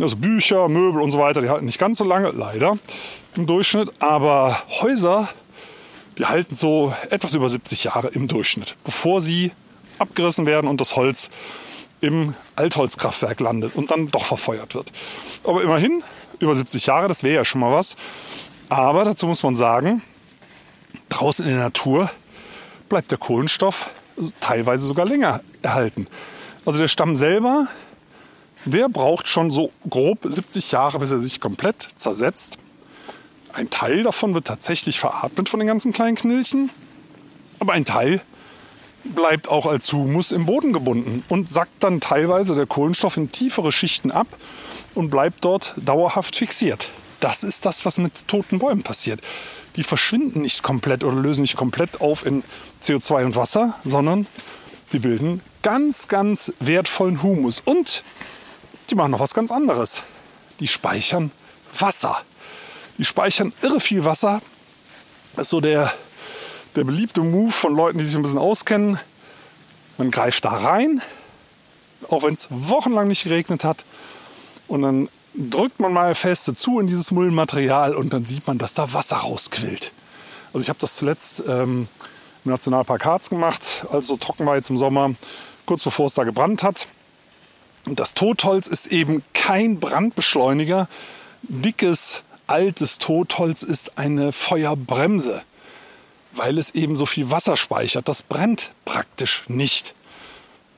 Also 0.00 0.16
Bücher, 0.16 0.68
Möbel 0.68 1.00
und 1.00 1.12
so 1.12 1.18
weiter, 1.18 1.40
die 1.40 1.48
halten 1.48 1.66
nicht 1.66 1.78
ganz 1.78 1.98
so 1.98 2.04
lange, 2.04 2.30
leider 2.30 2.76
im 3.36 3.46
Durchschnitt. 3.46 3.90
Aber 4.00 4.60
Häuser, 4.80 5.28
die 6.18 6.26
halten 6.26 6.54
so 6.54 6.92
etwas 7.10 7.34
über 7.34 7.48
70 7.48 7.84
Jahre 7.84 8.08
im 8.08 8.28
Durchschnitt, 8.28 8.76
bevor 8.84 9.20
sie 9.20 9.52
abgerissen 9.98 10.46
werden 10.46 10.68
und 10.68 10.80
das 10.80 10.96
Holz 10.96 11.30
im 12.00 12.34
Altholzkraftwerk 12.56 13.40
landet 13.40 13.74
und 13.76 13.90
dann 13.90 14.08
doch 14.08 14.24
verfeuert 14.24 14.74
wird. 14.74 14.92
Aber 15.44 15.62
immerhin, 15.62 16.02
über 16.38 16.54
70 16.54 16.86
Jahre, 16.86 17.08
das 17.08 17.22
wäre 17.22 17.36
ja 17.36 17.44
schon 17.44 17.60
mal 17.60 17.72
was. 17.72 17.96
Aber 18.68 19.04
dazu 19.04 19.26
muss 19.26 19.42
man 19.42 19.56
sagen, 19.56 20.02
draußen 21.08 21.44
in 21.44 21.52
der 21.52 21.64
Natur 21.64 22.10
bleibt 22.88 23.10
der 23.10 23.18
Kohlenstoff 23.18 23.90
teilweise 24.40 24.86
sogar 24.86 25.06
länger 25.06 25.40
erhalten. 25.62 26.06
Also 26.64 26.78
der 26.78 26.88
Stamm 26.88 27.16
selber, 27.16 27.68
der 28.64 28.88
braucht 28.88 29.28
schon 29.28 29.50
so 29.50 29.72
grob 29.88 30.18
70 30.24 30.72
Jahre, 30.72 30.98
bis 30.98 31.10
er 31.10 31.18
sich 31.18 31.40
komplett 31.40 31.90
zersetzt. 31.96 32.58
Ein 33.52 33.70
Teil 33.70 34.02
davon 34.02 34.34
wird 34.34 34.46
tatsächlich 34.46 34.98
veratmet 34.98 35.48
von 35.48 35.60
den 35.60 35.66
ganzen 35.66 35.92
kleinen 35.92 36.16
Knilchen, 36.16 36.70
aber 37.58 37.72
ein 37.72 37.84
Teil 37.84 38.20
bleibt 39.04 39.48
auch 39.48 39.66
als 39.66 39.92
Humus 39.92 40.32
im 40.32 40.46
Boden 40.46 40.72
gebunden 40.72 41.24
und 41.28 41.48
sackt 41.48 41.82
dann 41.82 42.00
teilweise 42.00 42.54
der 42.54 42.66
Kohlenstoff 42.66 43.16
in 43.16 43.32
tiefere 43.32 43.72
Schichten 43.72 44.10
ab 44.10 44.26
und 44.94 45.10
bleibt 45.10 45.44
dort 45.44 45.74
dauerhaft 45.76 46.36
fixiert. 46.36 46.88
Das 47.20 47.42
ist 47.42 47.66
das, 47.66 47.84
was 47.84 47.98
mit 47.98 48.28
toten 48.28 48.58
Bäumen 48.58 48.82
passiert. 48.82 49.20
Die 49.76 49.82
verschwinden 49.82 50.42
nicht 50.42 50.62
komplett 50.62 51.04
oder 51.04 51.16
lösen 51.16 51.42
nicht 51.42 51.56
komplett 51.56 52.00
auf 52.00 52.26
in 52.26 52.42
CO2 52.82 53.24
und 53.24 53.36
Wasser, 53.36 53.74
sondern 53.84 54.26
die 54.92 54.98
bilden 54.98 55.40
ganz, 55.62 56.08
ganz 56.08 56.52
wertvollen 56.60 57.22
Humus. 57.22 57.60
Und 57.64 58.02
die 58.90 58.94
machen 58.94 59.10
noch 59.10 59.20
was 59.20 59.34
ganz 59.34 59.50
anderes. 59.50 60.02
Die 60.60 60.68
speichern 60.68 61.30
Wasser. 61.78 62.22
Die 62.98 63.04
speichern 63.04 63.52
irre 63.62 63.80
viel 63.80 64.04
Wasser. 64.04 64.42
Das 65.34 65.46
ist 65.46 65.50
so 65.50 65.60
der 65.60 65.92
der 66.78 66.84
beliebte 66.84 67.22
Move 67.22 67.50
von 67.50 67.74
Leuten, 67.74 67.98
die 67.98 68.04
sich 68.04 68.14
ein 68.14 68.22
bisschen 68.22 68.38
auskennen. 68.38 68.98
Man 69.96 70.10
greift 70.10 70.44
da 70.44 70.50
rein, 70.50 71.02
auch 72.08 72.22
wenn 72.22 72.34
es 72.34 72.46
wochenlang 72.50 73.08
nicht 73.08 73.24
geregnet 73.24 73.64
hat. 73.64 73.84
Und 74.68 74.82
dann 74.82 75.08
drückt 75.34 75.80
man 75.80 75.92
mal 75.92 76.14
feste 76.14 76.54
zu 76.54 76.78
in 76.78 76.86
dieses 76.86 77.10
Müllmaterial 77.10 77.94
und 77.94 78.12
dann 78.12 78.24
sieht 78.24 78.46
man, 78.46 78.58
dass 78.58 78.74
da 78.74 78.92
Wasser 78.92 79.16
rausquillt. 79.16 79.92
Also 80.52 80.62
ich 80.62 80.68
habe 80.68 80.78
das 80.78 80.94
zuletzt 80.94 81.42
ähm, 81.48 81.88
im 82.44 82.50
Nationalpark 82.50 83.04
Harz 83.04 83.28
gemacht, 83.28 83.84
als 83.90 84.04
es 84.04 84.08
so 84.08 84.16
trocken 84.16 84.46
war 84.46 84.56
jetzt 84.56 84.70
im 84.70 84.78
Sommer, 84.78 85.14
kurz 85.66 85.82
bevor 85.82 86.06
es 86.06 86.14
da 86.14 86.24
gebrannt 86.24 86.62
hat. 86.62 86.86
Und 87.86 87.98
das 87.98 88.14
Totholz 88.14 88.66
ist 88.66 88.88
eben 88.88 89.22
kein 89.34 89.80
Brandbeschleuniger. 89.80 90.88
Dickes, 91.42 92.22
altes 92.48 92.98
Totholz 92.98 93.62
ist 93.62 93.98
eine 93.98 94.32
Feuerbremse 94.32 95.42
weil 96.38 96.58
es 96.58 96.74
eben 96.74 96.96
so 96.96 97.06
viel 97.06 97.30
Wasser 97.30 97.56
speichert. 97.56 98.08
Das 98.08 98.22
brennt 98.22 98.72
praktisch 98.84 99.44
nicht. 99.48 99.94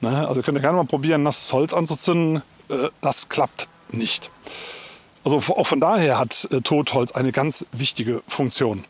Ne? 0.01 0.27
Also 0.27 0.43
könnt 0.43 0.59
ihr 0.59 0.63
gerne 0.63 0.77
mal 0.77 0.85
probieren, 0.85 1.23
nasses 1.23 1.53
Holz 1.53 1.73
anzuzünden. 1.73 2.43
Äh, 2.69 2.89
das 3.01 3.29
klappt 3.29 3.69
nicht. 3.91 4.31
Also 5.23 5.37
auch 5.37 5.67
von 5.67 5.81
daher 5.81 6.19
hat 6.19 6.49
äh, 6.51 6.61
Totholz 6.63 7.13
eine 7.13 7.33
ganz 7.33 7.67
wichtige 7.73 8.23
Funktion. 8.27 8.85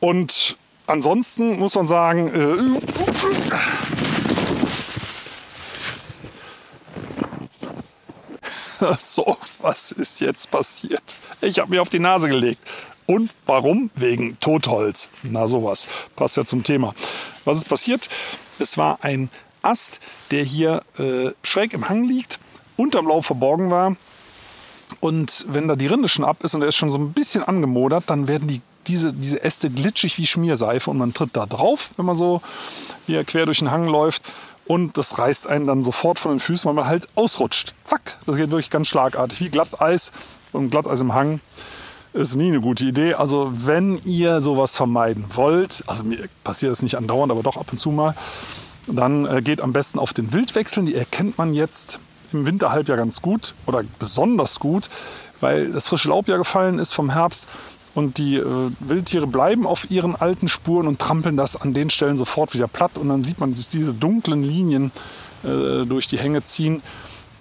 Und 0.00 0.56
ansonsten 0.86 1.58
muss 1.58 1.74
man 1.74 1.86
sagen, 1.86 2.28
äh, 2.28 3.99
so, 8.98 9.36
was 9.60 9.92
ist 9.92 10.20
jetzt 10.20 10.50
passiert? 10.50 11.02
Ich 11.40 11.58
habe 11.58 11.70
mir 11.70 11.82
auf 11.82 11.88
die 11.88 11.98
Nase 11.98 12.28
gelegt. 12.28 12.60
Und 13.06 13.30
warum? 13.46 13.90
Wegen 13.94 14.38
Totholz. 14.40 15.08
Na 15.22 15.48
sowas. 15.48 15.88
Passt 16.16 16.36
ja 16.36 16.44
zum 16.44 16.62
Thema. 16.62 16.94
Was 17.44 17.58
ist 17.58 17.68
passiert? 17.68 18.08
Es 18.58 18.78
war 18.78 18.98
ein 19.02 19.30
Ast, 19.62 20.00
der 20.30 20.44
hier 20.44 20.82
äh, 20.98 21.30
schräg 21.42 21.72
im 21.74 21.88
Hang 21.88 22.04
liegt, 22.04 22.38
unterm 22.76 23.08
Lauf 23.08 23.26
verborgen 23.26 23.70
war. 23.70 23.96
Und 25.00 25.46
wenn 25.48 25.68
da 25.68 25.76
die 25.76 25.86
Rinde 25.86 26.08
schon 26.08 26.24
ab 26.24 26.42
ist 26.42 26.54
und 26.54 26.62
er 26.62 26.68
ist 26.68 26.76
schon 26.76 26.90
so 26.90 26.98
ein 26.98 27.12
bisschen 27.12 27.42
angemodert, 27.42 28.04
dann 28.08 28.28
werden 28.28 28.48
die, 28.48 28.60
diese, 28.86 29.12
diese 29.12 29.42
Äste 29.42 29.70
glitschig 29.70 30.18
wie 30.18 30.26
Schmierseife 30.26 30.90
und 30.90 30.98
man 30.98 31.14
tritt 31.14 31.36
da 31.36 31.46
drauf, 31.46 31.90
wenn 31.96 32.06
man 32.06 32.16
so 32.16 32.42
hier 33.06 33.24
quer 33.24 33.46
durch 33.46 33.58
den 33.58 33.70
Hang 33.70 33.86
läuft. 33.86 34.22
Und 34.70 34.98
das 34.98 35.18
reißt 35.18 35.48
einen 35.48 35.66
dann 35.66 35.82
sofort 35.82 36.20
von 36.20 36.30
den 36.30 36.38
Füßen, 36.38 36.68
weil 36.68 36.74
man 36.74 36.86
halt 36.86 37.08
ausrutscht. 37.16 37.74
Zack, 37.82 38.18
das 38.24 38.36
geht 38.36 38.50
wirklich 38.50 38.70
ganz 38.70 38.86
schlagartig, 38.86 39.40
wie 39.40 39.48
Glatteis 39.48 40.12
und 40.52 40.70
Glatteis 40.70 41.00
im 41.00 41.12
Hang 41.12 41.40
ist 42.12 42.36
nie 42.36 42.46
eine 42.46 42.60
gute 42.60 42.86
Idee. 42.86 43.14
Also 43.14 43.50
wenn 43.52 43.96
ihr 44.04 44.40
sowas 44.40 44.76
vermeiden 44.76 45.24
wollt, 45.34 45.82
also 45.88 46.04
mir 46.04 46.28
passiert 46.44 46.70
das 46.70 46.84
nicht 46.84 46.94
andauernd, 46.94 47.32
aber 47.32 47.42
doch 47.42 47.56
ab 47.56 47.66
und 47.72 47.78
zu 47.78 47.90
mal, 47.90 48.14
dann 48.86 49.26
äh, 49.26 49.42
geht 49.42 49.60
am 49.60 49.72
besten 49.72 49.98
auf 49.98 50.12
den 50.12 50.32
Wildwechseln. 50.32 50.86
Die 50.86 50.94
erkennt 50.94 51.36
man 51.36 51.52
jetzt 51.52 51.98
im 52.32 52.46
Winterhalbjahr 52.46 52.96
ganz 52.96 53.22
gut 53.22 53.54
oder 53.66 53.82
besonders 53.98 54.60
gut, 54.60 54.88
weil 55.40 55.72
das 55.72 55.88
frische 55.88 56.10
Laub 56.10 56.28
ja 56.28 56.36
gefallen 56.36 56.78
ist 56.78 56.92
vom 56.92 57.10
Herbst 57.10 57.48
und 57.94 58.18
die 58.18 58.36
äh, 58.36 58.70
Wildtiere 58.80 59.26
bleiben 59.26 59.66
auf 59.66 59.90
ihren 59.90 60.16
alten 60.16 60.48
Spuren 60.48 60.86
und 60.86 60.98
trampeln 60.98 61.36
das 61.36 61.56
an 61.56 61.74
den 61.74 61.90
Stellen 61.90 62.16
sofort 62.16 62.54
wieder 62.54 62.68
platt 62.68 62.92
und 62.96 63.08
dann 63.08 63.24
sieht 63.24 63.40
man 63.40 63.54
diese 63.54 63.94
dunklen 63.94 64.42
Linien 64.42 64.92
äh, 65.42 65.84
durch 65.86 66.06
die 66.06 66.18
Hänge 66.18 66.42
ziehen. 66.42 66.82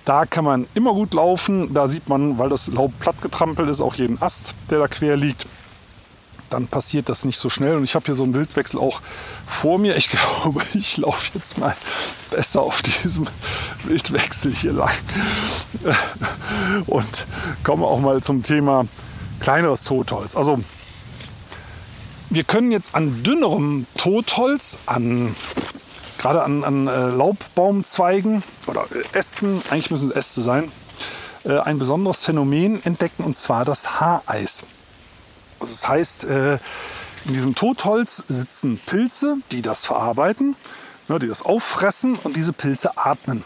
Da 0.06 0.26
kann 0.26 0.46
man 0.46 0.68
immer 0.74 0.94
gut 0.94 1.14
laufen. 1.14 1.74
Da 1.74 1.88
sieht 1.88 2.10
man, 2.10 2.40
weil 2.40 2.50
das 2.50 2.68
Laub 2.68 2.92
platt 3.00 3.22
getrampelt 3.22 3.70
ist, 3.70 3.82
auch 3.82 3.96
jeden 3.96 4.22
Ast, 4.22 4.56
der 4.70 4.80
da 4.80 4.88
quer 4.88 5.16
liegt. 5.16 5.46
Dann 6.50 6.68
passiert 6.68 7.10
das 7.10 7.26
nicht 7.26 7.38
so 7.38 7.48
schnell. 7.50 7.76
Und 7.76 7.84
ich 7.84 7.94
habe 7.94 8.06
hier 8.06 8.16
so 8.16 8.24
einen 8.24 8.34
Wildwechsel 8.34 8.80
auch 8.80 9.02
vor 9.46 9.78
mir. 9.78 9.96
Ich 9.98 10.10
glaube, 10.44 10.64
ich 10.74 10.98
laufe 10.98 11.30
jetzt 11.36 11.60
mal 11.60 11.76
besser 12.32 12.62
auf 12.62 12.82
diesem 12.82 13.28
Wildwechsel 13.84 14.52
hier 14.52 14.74
lang. 14.74 14.90
Und 16.88 17.28
komme 17.64 17.86
auch 17.86 18.00
mal 18.00 18.24
zum 18.24 18.42
Thema 18.42 18.88
kleineres 19.40 19.84
Totholz. 19.84 20.36
Also 20.36 20.60
wir 22.30 22.44
können 22.44 22.72
jetzt 22.72 22.94
an 22.94 23.24
dünnerem 23.24 23.88
Totholz, 23.98 24.78
an, 24.86 25.36
gerade 26.20 26.44
an, 26.44 26.64
an 26.64 26.88
äh, 26.88 27.08
Laubbaumzweigen 27.08 28.44
oder 28.68 28.86
Ästen, 29.14 29.62
eigentlich 29.70 29.90
müssen 29.90 30.10
es 30.10 30.16
Äste 30.16 30.42
sein, 30.42 30.72
äh, 31.44 31.58
ein 31.60 31.80
besonderes 31.80 32.24
Phänomen 32.24 32.84
entdecken 32.84 33.24
und 33.24 33.36
zwar 33.36 33.66
das 33.66 34.00
Haareis. 34.00 34.64
Also 35.60 35.74
das 35.74 35.88
heißt, 35.88 36.24
äh, 36.26 36.60
in 37.26 37.34
diesem 37.34 37.56
Totholz 37.56 38.24
sitzen 38.28 38.80
Pilze, 38.86 39.38
die 39.52 39.62
das 39.62 39.86
verarbeiten, 39.86 40.56
ne, 41.08 41.20
die 41.20 41.28
das 41.28 41.42
auffressen 41.44 42.16
und 42.16 42.36
diese 42.36 42.54
Pilze 42.54 42.98
atmen. 42.98 43.44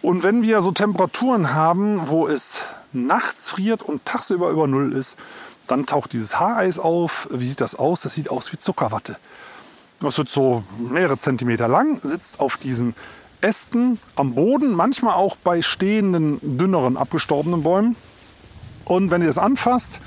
Und 0.00 0.22
wenn 0.22 0.42
wir 0.42 0.62
so 0.62 0.72
Temperaturen 0.72 1.54
haben, 1.54 2.08
wo 2.08 2.26
es 2.26 2.66
nachts 2.92 3.48
friert 3.48 3.82
und 3.82 4.04
tagsüber 4.04 4.50
über 4.50 4.66
Null 4.66 4.92
ist, 4.92 5.16
dann 5.66 5.86
taucht 5.86 6.12
dieses 6.12 6.38
Haareis 6.38 6.78
auf. 6.78 7.28
Wie 7.30 7.46
sieht 7.46 7.60
das 7.60 7.74
aus? 7.74 8.02
Das 8.02 8.14
sieht 8.14 8.30
aus 8.30 8.52
wie 8.52 8.58
Zuckerwatte. 8.58 9.16
Das 10.00 10.18
wird 10.18 10.28
so 10.28 10.64
mehrere 10.78 11.16
Zentimeter 11.16 11.68
lang, 11.68 12.00
sitzt 12.02 12.40
auf 12.40 12.56
diesen 12.56 12.94
Ästen 13.40 13.98
am 14.16 14.34
Boden, 14.34 14.72
manchmal 14.72 15.14
auch 15.14 15.36
bei 15.36 15.62
stehenden, 15.62 16.38
dünneren, 16.58 16.96
abgestorbenen 16.96 17.62
Bäumen. 17.62 17.96
Und 18.84 19.10
wenn 19.10 19.20
ihr 19.20 19.28
das 19.28 19.38
anfasst, 19.38 20.00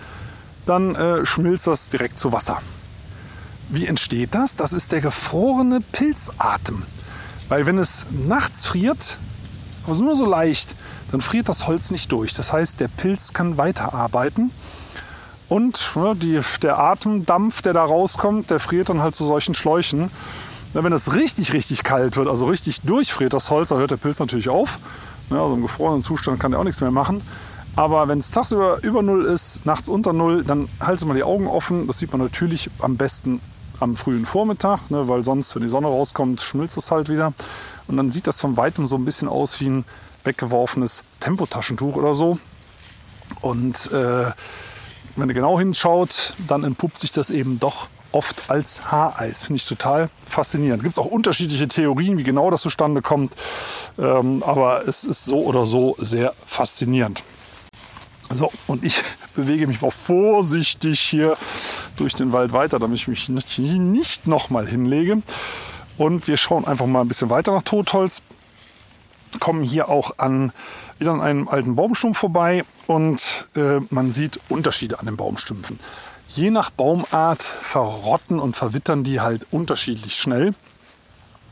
dann 0.65 0.95
äh, 0.95 1.25
schmilzt 1.25 1.67
das 1.67 1.89
direkt 1.89 2.19
zu 2.19 2.31
Wasser. 2.31 2.59
Wie 3.69 3.85
entsteht 3.85 4.35
das? 4.35 4.55
Das 4.55 4.73
ist 4.73 4.91
der 4.91 5.01
gefrorene 5.01 5.81
Pilzatem. 5.81 6.83
Weil 7.49 7.65
wenn 7.65 7.77
es 7.77 8.05
nachts 8.11 8.65
friert, 8.65 9.19
aber 9.85 9.95
nur 9.97 10.15
so 10.15 10.25
leicht, 10.25 10.75
dann 11.11 11.21
friert 11.21 11.49
das 11.49 11.67
Holz 11.67 11.91
nicht 11.91 12.11
durch. 12.11 12.33
Das 12.33 12.51
heißt, 12.51 12.79
der 12.79 12.87
Pilz 12.87 13.33
kann 13.33 13.57
weiterarbeiten. 13.57 14.51
Und 15.47 15.91
ne, 15.95 16.15
die, 16.15 16.39
der 16.61 16.79
Atemdampf, 16.79 17.61
der 17.61 17.73
da 17.73 17.83
rauskommt, 17.83 18.49
der 18.49 18.59
friert 18.59 18.89
dann 18.89 19.01
halt 19.01 19.15
zu 19.15 19.23
solchen 19.23 19.53
Schläuchen. 19.53 20.09
Ja, 20.73 20.83
wenn 20.83 20.93
es 20.93 21.13
richtig, 21.13 21.53
richtig 21.53 21.83
kalt 21.83 22.17
wird, 22.17 22.27
also 22.27 22.47
richtig 22.47 22.81
durchfriert 22.81 23.33
das 23.33 23.49
Holz, 23.49 23.69
dann 23.69 23.77
hört 23.77 23.91
der 23.91 23.97
Pilz 23.97 24.19
natürlich 24.19 24.49
auf. 24.49 24.79
Ja, 25.29 25.41
also 25.41 25.55
im 25.55 25.61
gefrorenen 25.61 26.01
Zustand 26.01 26.39
kann 26.39 26.51
der 26.51 26.59
auch 26.59 26.63
nichts 26.63 26.81
mehr 26.81 26.91
machen. 26.91 27.21
Aber 27.75 28.07
wenn 28.07 28.19
es 28.19 28.31
tagsüber 28.31 28.79
über 28.83 29.01
Null 29.01 29.25
ist, 29.25 29.65
nachts 29.65 29.89
unter 29.89 30.13
Null, 30.13 30.43
dann 30.43 30.69
haltet 30.79 31.07
man 31.07 31.17
die 31.17 31.23
Augen 31.23 31.47
offen. 31.47 31.87
Das 31.87 31.99
sieht 31.99 32.11
man 32.11 32.21
natürlich 32.21 32.69
am 32.79 32.97
besten 32.97 33.41
am 33.79 33.97
frühen 33.97 34.25
Vormittag, 34.25 34.89
ne, 34.89 35.07
weil 35.07 35.25
sonst, 35.25 35.53
wenn 35.55 35.63
die 35.63 35.69
Sonne 35.69 35.87
rauskommt, 35.87 36.39
schmilzt 36.39 36.77
es 36.77 36.91
halt 36.91 37.09
wieder. 37.09 37.33
Und 37.87 37.97
dann 37.97 38.11
sieht 38.11 38.27
das 38.27 38.39
von 38.39 38.57
weitem 38.57 38.85
so 38.85 38.95
ein 38.95 39.05
bisschen 39.05 39.27
aus 39.27 39.59
wie 39.59 39.69
ein 39.69 39.85
weggeworfenes 40.23 41.03
Tempotaschentuch 41.19 41.95
oder 41.95 42.15
so. 42.15 42.39
Und 43.41 43.91
äh, 43.91 44.31
wenn 45.15 45.29
ihr 45.29 45.33
genau 45.33 45.59
hinschaut, 45.59 46.33
dann 46.47 46.63
entpuppt 46.63 46.99
sich 46.99 47.11
das 47.11 47.29
eben 47.29 47.59
doch 47.59 47.87
oft 48.11 48.49
als 48.49 48.91
Haareis. 48.91 49.43
Finde 49.43 49.57
ich 49.57 49.67
total 49.67 50.09
faszinierend. 50.27 50.81
Gibt 50.81 50.93
es 50.93 50.99
auch 50.99 51.05
unterschiedliche 51.05 51.67
Theorien, 51.67 52.17
wie 52.17 52.23
genau 52.23 52.49
das 52.49 52.61
zustande 52.61 53.01
kommt. 53.01 53.33
Ähm, 53.99 54.41
aber 54.43 54.87
es 54.87 55.03
ist 55.03 55.25
so 55.25 55.43
oder 55.43 55.65
so 55.65 55.95
sehr 55.99 56.33
faszinierend. 56.45 57.23
So, 58.33 58.51
und 58.67 58.83
ich 58.83 59.01
bewege 59.35 59.67
mich 59.67 59.81
mal 59.81 59.91
vorsichtig 59.91 60.99
hier 60.99 61.37
durch 61.97 62.13
den 62.13 62.31
Wald 62.31 62.53
weiter, 62.53 62.79
damit 62.79 62.97
ich 62.97 63.07
mich 63.07 63.29
nicht, 63.29 63.59
nicht 63.59 64.27
nochmal 64.27 64.65
hinlege. 64.67 65.21
Und 65.97 66.27
wir 66.27 66.37
schauen 66.37 66.65
einfach 66.65 66.85
mal 66.85 67.01
ein 67.01 67.07
bisschen 67.07 67.29
weiter 67.29 67.53
nach 67.53 67.63
Totholz 67.63 68.21
kommen 69.39 69.63
hier 69.63 69.89
auch 69.89 70.17
an 70.17 70.51
wieder 70.97 71.11
an 71.11 71.21
einem 71.21 71.47
alten 71.47 71.75
Baumstumpf 71.75 72.17
vorbei 72.17 72.63
und 72.87 73.47
äh, 73.55 73.79
man 73.89 74.11
sieht 74.11 74.39
Unterschiede 74.49 74.99
an 74.99 75.05
den 75.05 75.17
Baumstümpfen. 75.17 75.79
Je 76.29 76.49
nach 76.49 76.69
Baumart 76.69 77.41
verrotten 77.41 78.39
und 78.39 78.55
verwittern 78.55 79.03
die 79.03 79.19
halt 79.19 79.45
unterschiedlich 79.51 80.15
schnell, 80.15 80.53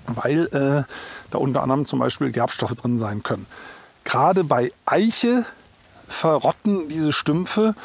weil 0.08 0.46
äh, 0.48 0.84
da 1.32 1.38
unter 1.38 1.62
anderem 1.62 1.86
zum 1.86 2.00
Beispiel 2.00 2.32
Gerbstoffe 2.32 2.76
drin 2.76 2.98
sein 2.98 3.24
können. 3.24 3.46
Gerade 4.04 4.44
bei 4.44 4.72
Eiche 4.86 5.46
verrotten 6.08 6.88
diese 6.90 7.14
Stümpfe 7.14 7.76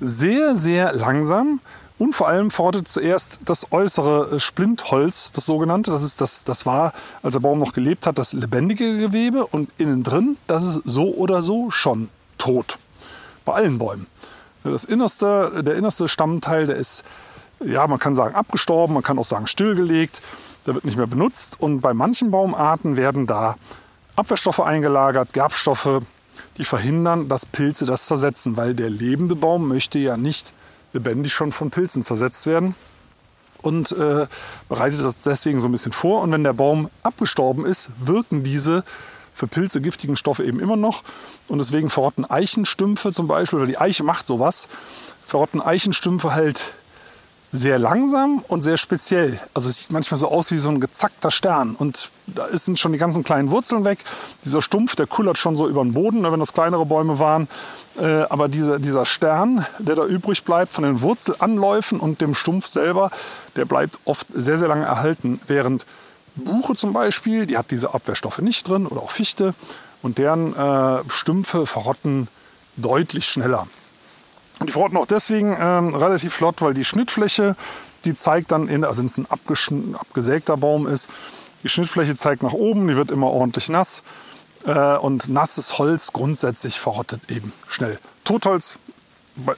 sehr, 0.00 0.56
sehr 0.56 0.92
langsam 0.92 1.60
und 1.96 2.12
vor 2.14 2.28
allem 2.28 2.50
verrottet 2.50 2.88
zuerst 2.88 3.38
das 3.44 3.70
äußere 3.70 4.36
äh, 4.36 4.40
Splintholz, 4.40 5.30
das 5.32 5.46
sogenannte. 5.46 5.92
Das, 5.92 6.02
ist 6.02 6.20
das, 6.20 6.42
das 6.44 6.66
war, 6.66 6.92
als 7.22 7.34
der 7.34 7.40
Baum 7.40 7.60
noch 7.60 7.72
gelebt 7.72 8.06
hat, 8.06 8.18
das 8.18 8.32
lebendige 8.32 8.98
Gewebe. 8.98 9.46
Und 9.46 9.72
innen 9.78 10.02
drin, 10.02 10.36
das 10.46 10.64
ist 10.64 10.80
so 10.84 11.14
oder 11.14 11.40
so 11.40 11.70
schon 11.70 12.08
tot. 12.36 12.78
Bei 13.44 13.54
allen 13.54 13.78
Bäumen. 13.78 14.06
Das 14.64 14.84
innerste, 14.84 15.62
der 15.62 15.76
innerste 15.76 16.08
Stammteil, 16.08 16.66
der 16.66 16.76
ist, 16.76 17.04
ja, 17.64 17.86
man 17.86 17.98
kann 17.98 18.14
sagen 18.14 18.34
abgestorben, 18.34 18.94
man 18.94 19.02
kann 19.02 19.18
auch 19.18 19.24
sagen 19.24 19.46
stillgelegt. 19.46 20.20
Der 20.66 20.74
wird 20.74 20.84
nicht 20.84 20.96
mehr 20.96 21.06
benutzt. 21.06 21.60
Und 21.60 21.80
bei 21.80 21.94
manchen 21.94 22.30
Baumarten 22.30 22.96
werden 22.96 23.26
da 23.26 23.56
Abwehrstoffe 24.16 24.60
eingelagert, 24.60 25.32
Gerbstoffe, 25.32 26.00
die 26.56 26.64
verhindern, 26.64 27.28
dass 27.28 27.46
Pilze 27.46 27.86
das 27.86 28.06
zersetzen, 28.06 28.56
weil 28.56 28.74
der 28.74 28.90
lebende 28.90 29.36
Baum 29.36 29.68
möchte 29.68 29.98
ja 29.98 30.16
nicht 30.16 30.54
lebendig 30.94 31.34
schon 31.34 31.52
von 31.52 31.70
Pilzen 31.70 32.02
zersetzt 32.02 32.46
werden 32.46 32.74
und 33.60 33.92
äh, 33.92 34.26
bereitet 34.68 35.04
das 35.04 35.20
deswegen 35.20 35.60
so 35.60 35.68
ein 35.68 35.72
bisschen 35.72 35.92
vor. 35.92 36.22
Und 36.22 36.32
wenn 36.32 36.44
der 36.44 36.52
Baum 36.54 36.88
abgestorben 37.02 37.66
ist, 37.66 37.90
wirken 37.98 38.42
diese 38.44 38.84
für 39.34 39.48
Pilze 39.48 39.80
giftigen 39.80 40.16
Stoffe 40.16 40.44
eben 40.44 40.60
immer 40.60 40.76
noch. 40.76 41.02
Und 41.48 41.58
deswegen 41.58 41.90
verrotten 41.90 42.24
Eichenstümpfe 42.24 43.12
zum 43.12 43.26
Beispiel, 43.26 43.58
oder 43.58 43.66
die 43.66 43.78
Eiche 43.78 44.04
macht 44.04 44.26
sowas, 44.26 44.68
verrotten 45.26 45.60
Eichenstümpfe 45.60 46.32
halt 46.32 46.74
sehr 47.54 47.78
langsam 47.78 48.44
und 48.48 48.64
sehr 48.64 48.76
speziell. 48.76 49.38
Also 49.54 49.68
es 49.68 49.78
sieht 49.78 49.92
manchmal 49.92 50.18
so 50.18 50.28
aus 50.28 50.50
wie 50.50 50.56
so 50.56 50.68
ein 50.70 50.80
gezackter 50.80 51.30
Stern. 51.30 51.76
Und 51.76 52.10
da 52.26 52.48
sind 52.50 52.80
schon 52.80 52.90
die 52.90 52.98
ganzen 52.98 53.22
kleinen 53.22 53.50
Wurzeln 53.50 53.84
weg. 53.84 54.00
Dieser 54.44 54.60
Stumpf, 54.60 54.96
der 54.96 55.06
kullert 55.06 55.38
schon 55.38 55.56
so 55.56 55.68
über 55.68 55.84
den 55.84 55.92
Boden, 55.92 56.24
wenn 56.24 56.40
das 56.40 56.52
kleinere 56.52 56.84
Bäume 56.84 57.20
waren. 57.20 57.46
Äh, 57.96 58.22
aber 58.22 58.48
dieser, 58.48 58.80
dieser 58.80 59.06
Stern, 59.06 59.64
der 59.78 59.94
da 59.94 60.04
übrig 60.04 60.42
bleibt 60.42 60.72
von 60.72 60.82
den 60.82 61.00
Wurzelanläufen 61.00 62.00
und 62.00 62.20
dem 62.20 62.34
Stumpf 62.34 62.66
selber, 62.66 63.12
der 63.54 63.66
bleibt 63.66 64.00
oft 64.04 64.26
sehr, 64.34 64.58
sehr 64.58 64.66
lange 64.66 64.86
erhalten. 64.86 65.40
Während 65.46 65.86
Buche 66.34 66.74
zum 66.74 66.92
Beispiel, 66.92 67.46
die 67.46 67.56
hat 67.56 67.70
diese 67.70 67.94
Abwehrstoffe 67.94 68.40
nicht 68.40 68.68
drin 68.68 68.88
oder 68.88 69.00
auch 69.00 69.12
Fichte. 69.12 69.54
Und 70.02 70.18
deren 70.18 70.56
äh, 70.56 71.08
Stümpfe 71.08 71.66
verrotten 71.66 72.26
deutlich 72.76 73.26
schneller. 73.26 73.68
Und 74.64 74.68
die 74.68 74.72
verrotten 74.72 74.96
auch 74.96 75.04
deswegen 75.04 75.54
ähm, 75.60 75.94
relativ 75.94 76.32
flott, 76.32 76.62
weil 76.62 76.72
die 76.72 76.86
Schnittfläche, 76.86 77.54
die 78.06 78.16
zeigt 78.16 78.50
dann, 78.50 78.66
in, 78.66 78.82
also 78.82 78.96
wenn 78.96 79.04
es 79.04 79.18
ein 79.18 79.26
abgesägter 79.26 80.56
Baum 80.56 80.86
ist, 80.86 81.10
die 81.62 81.68
Schnittfläche 81.68 82.16
zeigt 82.16 82.42
nach 82.42 82.54
oben, 82.54 82.88
die 82.88 82.96
wird 82.96 83.10
immer 83.10 83.26
ordentlich 83.26 83.68
nass. 83.68 84.02
Äh, 84.64 84.96
und 84.96 85.28
nasses 85.28 85.76
Holz 85.76 86.14
grundsätzlich 86.14 86.80
verrottet 86.80 87.30
eben 87.30 87.52
schnell. 87.68 87.98
Totholz, 88.24 88.78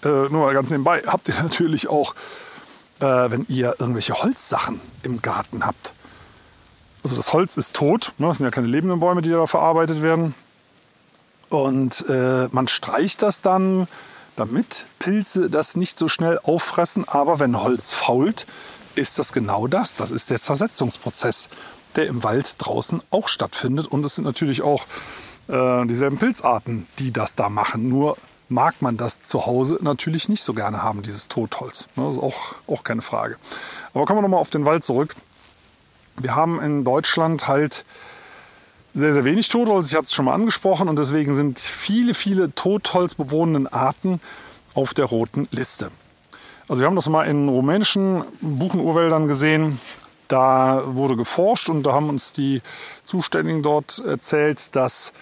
äh, 0.02 0.08
nur 0.08 0.44
mal 0.44 0.54
ganz 0.54 0.72
nebenbei, 0.72 1.02
habt 1.06 1.28
ihr 1.28 1.40
natürlich 1.40 1.86
auch, 1.86 2.16
äh, 2.98 3.04
wenn 3.04 3.46
ihr 3.48 3.76
irgendwelche 3.78 4.14
Holzsachen 4.14 4.80
im 5.04 5.22
Garten 5.22 5.64
habt. 5.64 5.94
Also 7.04 7.14
das 7.14 7.32
Holz 7.32 7.56
ist 7.56 7.76
tot, 7.76 8.12
ne? 8.18 8.26
das 8.26 8.38
sind 8.38 8.44
ja 8.46 8.50
keine 8.50 8.66
lebenden 8.66 8.98
Bäume, 8.98 9.22
die 9.22 9.30
da 9.30 9.46
verarbeitet 9.46 10.02
werden. 10.02 10.34
Und 11.48 12.04
man 12.08 12.66
streicht 12.66 13.22
das 13.22 13.40
dann 13.40 13.86
damit 14.36 14.86
Pilze 14.98 15.50
das 15.50 15.76
nicht 15.76 15.98
so 15.98 16.08
schnell 16.08 16.38
auffressen. 16.38 17.08
Aber 17.08 17.38
wenn 17.40 17.60
Holz 17.60 17.92
fault, 17.92 18.46
ist 18.94 19.18
das 19.18 19.32
genau 19.32 19.66
das. 19.66 19.96
Das 19.96 20.10
ist 20.10 20.30
der 20.30 20.40
Zersetzungsprozess, 20.40 21.48
der 21.96 22.06
im 22.06 22.22
Wald 22.22 22.54
draußen 22.58 23.02
auch 23.10 23.28
stattfindet. 23.28 23.86
Und 23.86 24.04
es 24.04 24.14
sind 24.14 24.24
natürlich 24.24 24.62
auch 24.62 24.84
äh, 25.48 25.86
dieselben 25.86 26.18
Pilzarten, 26.18 26.86
die 26.98 27.12
das 27.12 27.34
da 27.34 27.48
machen. 27.48 27.88
Nur 27.88 28.16
mag 28.48 28.80
man 28.80 28.96
das 28.96 29.22
zu 29.22 29.46
Hause 29.46 29.78
natürlich 29.80 30.28
nicht 30.28 30.42
so 30.42 30.54
gerne 30.54 30.82
haben, 30.82 31.02
dieses 31.02 31.28
Totholz. 31.28 31.88
Ne, 31.96 32.04
das 32.04 32.16
ist 32.16 32.22
auch, 32.22 32.54
auch 32.66 32.84
keine 32.84 33.02
Frage. 33.02 33.36
Aber 33.92 34.04
kommen 34.04 34.18
wir 34.18 34.22
nochmal 34.22 34.40
auf 34.40 34.50
den 34.50 34.64
Wald 34.64 34.84
zurück. 34.84 35.16
Wir 36.18 36.34
haben 36.34 36.60
in 36.60 36.84
Deutschland 36.84 37.48
halt 37.48 37.84
sehr, 38.96 39.12
sehr 39.12 39.24
wenig 39.24 39.48
Totholz. 39.48 39.88
Ich 39.88 39.94
hatte 39.94 40.06
es 40.06 40.14
schon 40.14 40.24
mal 40.24 40.32
angesprochen 40.32 40.88
und 40.88 40.96
deswegen 40.96 41.34
sind 41.34 41.58
viele, 41.58 42.14
viele 42.14 42.54
totholzbewohnenden 42.54 43.66
Arten 43.66 44.20
auf 44.74 44.94
der 44.94 45.04
roten 45.04 45.48
Liste. 45.50 45.90
Also 46.66 46.80
wir 46.80 46.86
haben 46.86 46.96
das 46.96 47.08
mal 47.08 47.24
in 47.24 47.48
rumänischen 47.48 48.24
Buchenurwäldern 48.40 49.28
gesehen. 49.28 49.78
Da 50.28 50.82
wurde 50.86 51.14
geforscht 51.14 51.68
und 51.68 51.82
da 51.82 51.92
haben 51.92 52.08
uns 52.08 52.32
die 52.32 52.62
Zuständigen 53.04 53.62
dort 53.62 53.98
erzählt, 53.98 54.74
dass 54.74 55.12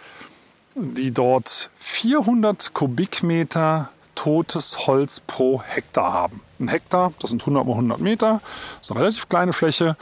die 0.77 1.11
dort 1.11 1.71
400 1.79 2.73
Kubikmeter 2.75 3.91
totes 4.15 4.87
Holz 4.87 5.21
pro 5.21 5.61
Hektar 5.63 6.13
haben. 6.13 6.41
Ein 6.61 6.69
Hektar, 6.69 7.13
das 7.21 7.31
sind 7.31 7.43
100 7.43 7.67
mal 7.67 7.73
100 7.73 8.01
Meter, 8.01 8.41
das 8.79 8.87
ist 8.87 8.91
eine 8.93 9.01
relativ 9.01 9.29
kleine 9.29 9.53
Fläche. 9.53 9.97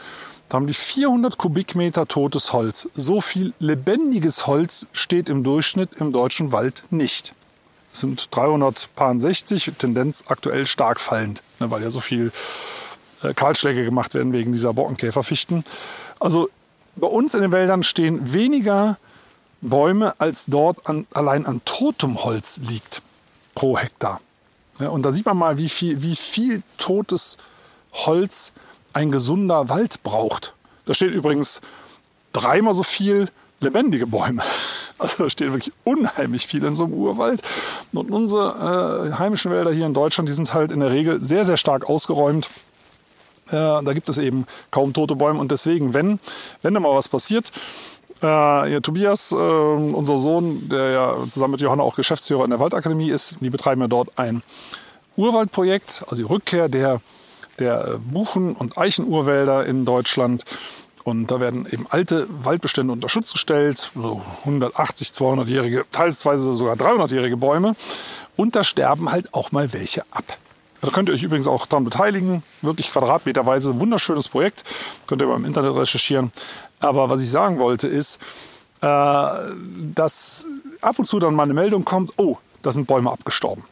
Da 0.53 0.57
haben 0.57 0.67
die 0.67 0.75
400 0.75 1.38
Kubikmeter 1.38 2.07
totes 2.07 2.53
Holz. 2.53 2.87
So 2.95 3.23
viel 3.23 3.55
lebendiges 3.59 4.47
Holz 4.47 4.87
steht 4.93 5.31
im 5.31 5.45
Durchschnitt 5.45 5.95
im 5.95 6.12
deutschen 6.12 6.53
Wald 6.53 6.85
nicht. 6.91 7.33
Es 7.95 8.01
sind 8.01 8.29
360, 8.37 9.73
Tendenz 9.79 10.25
aktuell 10.27 10.67
stark 10.67 11.01
fallend, 11.01 11.43
ne, 11.59 11.71
weil 11.71 11.83
ja 11.83 11.91
so 11.91 12.01
viel 12.01 12.33
äh, 13.23 13.33
Kahlschläge 13.33 13.83
gemacht 13.87 14.12
werden 14.12 14.35
wegen 14.35 14.53
dieser 14.53 14.75
Borkenkäferfichten. 14.75 15.65
Also 16.21 16.51
bei 16.97 17.07
uns 17.07 17.33
in 17.33 17.41
den 17.41 17.51
Wäldern 17.51 17.83
stehen 17.83 18.35
weniger 18.35 18.99
Bäume, 19.62 20.21
als 20.21 20.45
dort 20.45 20.87
an, 20.87 21.07
allein 21.15 21.47
an 21.47 21.62
totem 21.65 22.25
Holz 22.25 22.59
liegt 22.59 23.01
pro 23.55 23.79
Hektar. 23.79 24.21
Ja, 24.81 24.91
und 24.91 25.03
da 25.03 25.12
sieht 25.12 25.25
man 25.25 25.38
mal, 25.38 25.57
wie 25.57 25.71
viel, 25.71 26.03
wie 26.03 26.15
viel 26.15 26.62
totes 26.77 27.38
Holz 27.95 28.53
ein 28.92 29.11
gesunder 29.11 29.68
Wald 29.68 30.02
braucht. 30.02 30.55
Da 30.85 30.94
steht 30.94 31.12
übrigens 31.12 31.61
dreimal 32.33 32.74
so 32.74 32.83
viel 32.83 33.28
lebendige 33.61 34.07
Bäume. 34.07 34.42
Also 34.98 35.24
da 35.24 35.31
steht 35.31 35.50
wirklich 35.50 35.72
unheimlich 35.83 36.46
viel 36.46 36.62
in 36.62 36.76
so 36.76 36.85
einem 36.85 36.92
Urwald. 36.92 37.42
Und 37.92 38.12
unsere 38.12 39.11
äh, 39.11 39.18
heimischen 39.18 39.50
Wälder 39.50 39.72
hier 39.72 39.87
in 39.87 39.94
Deutschland, 39.94 40.28
die 40.28 40.33
sind 40.33 40.55
halt 40.55 40.70
in 40.70 40.78
der 40.78 40.92
Regel 40.92 41.24
sehr, 41.24 41.44
sehr 41.44 41.57
stark 41.57 41.88
ausgeräumt. 41.88 42.50
Äh, 43.48 43.50
da 43.50 43.92
gibt 43.94 44.09
es 44.09 44.18
eben 44.18 44.46
kaum 44.70 44.92
tote 44.92 45.16
Bäume. 45.16 45.40
Und 45.40 45.50
deswegen, 45.50 45.92
wenn, 45.92 46.20
wenn 46.61 46.74
da 46.74 46.78
mal 46.78 46.94
was 46.94 47.09
passiert, 47.09 47.50
äh, 48.22 48.81
Tobias, 48.81 49.33
äh, 49.33 49.35
unser 49.35 50.18
Sohn, 50.18 50.68
der 50.68 50.90
ja 50.90 51.16
zusammen 51.31 51.52
mit 51.52 51.61
Johanna 51.61 51.83
auch 51.83 51.96
Geschäftsführer 51.96 52.44
in 52.44 52.50
der 52.50 52.61
Waldakademie 52.61 53.11
ist, 53.11 53.37
die 53.40 53.50
betreiben 53.50 53.81
ja 53.81 53.88
dort 53.88 54.16
ein 54.16 54.44
Urwaldprojekt, 55.16 56.05
also 56.09 56.22
die 56.22 56.28
Rückkehr 56.28 56.68
der, 56.68 57.00
der 57.59 57.99
Buchen- 57.99 58.55
und 58.55 58.79
Eichenurwälder 58.79 59.67
in 59.67 59.85
Deutschland. 59.85 60.45
Und 61.05 61.31
da 61.31 61.41
werden 61.41 61.67
eben 61.71 61.87
alte 61.91 62.27
Waldbestände 62.31 62.93
unter 62.93 63.09
Schutz 63.09 63.33
gestellt, 63.33 63.91
so 63.95 64.23
180, 64.41 65.09
200-jährige, 65.09 65.85
teilweise 65.91 66.55
sogar 66.55 66.77
300-jährige 66.77 67.37
Bäume. 67.37 67.75
Und 68.37 68.55
da 68.57 68.62
sterben 68.65 69.11
halt 69.11 69.35
auch 69.35 69.53
mal 69.53 69.73
welche 69.73 70.03
ab. 70.12 70.38
Da 70.81 70.91
könnt 70.91 71.09
ihr 71.09 71.15
euch 71.15 71.23
übrigens 71.23 71.47
auch 71.47 71.67
daran 71.67 71.85
beteiligen. 71.85 72.43
Wirklich 72.61 72.91
quadratmeterweise, 72.91 73.79
wunderschönes 73.79 74.29
Projekt. 74.29 74.65
Könnt 75.07 75.23
ihr 75.23 75.29
beim 75.29 75.45
Internet 75.45 75.77
recherchieren. 75.77 76.33
Aber 76.81 77.09
was 77.09 77.23
ich 77.23 77.31
sagen 77.31 77.59
wollte 77.61 77.87
ist, 77.87 78.21
äh, 78.81 78.87
dass 79.95 80.45
ab 80.81 80.99
und 80.99 81.07
zu 81.07 81.21
dann 81.21 81.35
mal 81.35 81.45
eine 81.45 81.55
Meldung 81.55 81.85
kommt, 81.85 82.12
oh, 82.17 82.38
da 82.62 82.73
sind 82.73 82.88
Bäume 82.88 83.12
abgestorben. 83.12 83.65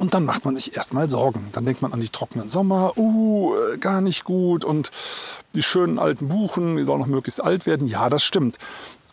Und 0.00 0.14
dann 0.14 0.24
macht 0.24 0.46
man 0.46 0.56
sich 0.56 0.74
erstmal 0.74 1.10
Sorgen. 1.10 1.50
Dann 1.52 1.66
denkt 1.66 1.82
man 1.82 1.92
an 1.92 2.00
die 2.00 2.08
trockenen 2.08 2.48
Sommer, 2.48 2.96
uh, 2.96 3.54
gar 3.78 4.00
nicht 4.00 4.24
gut. 4.24 4.64
Und 4.64 4.90
die 5.54 5.62
schönen 5.62 5.98
alten 5.98 6.28
Buchen, 6.28 6.78
die 6.78 6.86
sollen 6.86 7.00
noch 7.00 7.06
möglichst 7.06 7.44
alt 7.44 7.66
werden. 7.66 7.86
Ja, 7.86 8.08
das 8.08 8.24
stimmt. 8.24 8.56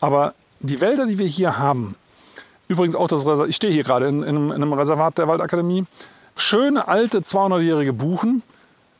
Aber 0.00 0.32
die 0.60 0.80
Wälder, 0.80 1.04
die 1.04 1.18
wir 1.18 1.26
hier 1.26 1.58
haben, 1.58 1.94
übrigens 2.68 2.96
auch 2.96 3.06
das 3.06 3.26
Reservat, 3.26 3.50
ich 3.50 3.56
stehe 3.56 3.70
hier 3.70 3.84
gerade 3.84 4.08
in, 4.08 4.22
in, 4.22 4.50
einem 4.50 4.72
Reservat 4.72 5.18
der 5.18 5.28
Waldakademie, 5.28 5.84
schöne 6.36 6.88
alte 6.88 7.18
200-jährige 7.18 7.92
Buchen, 7.92 8.42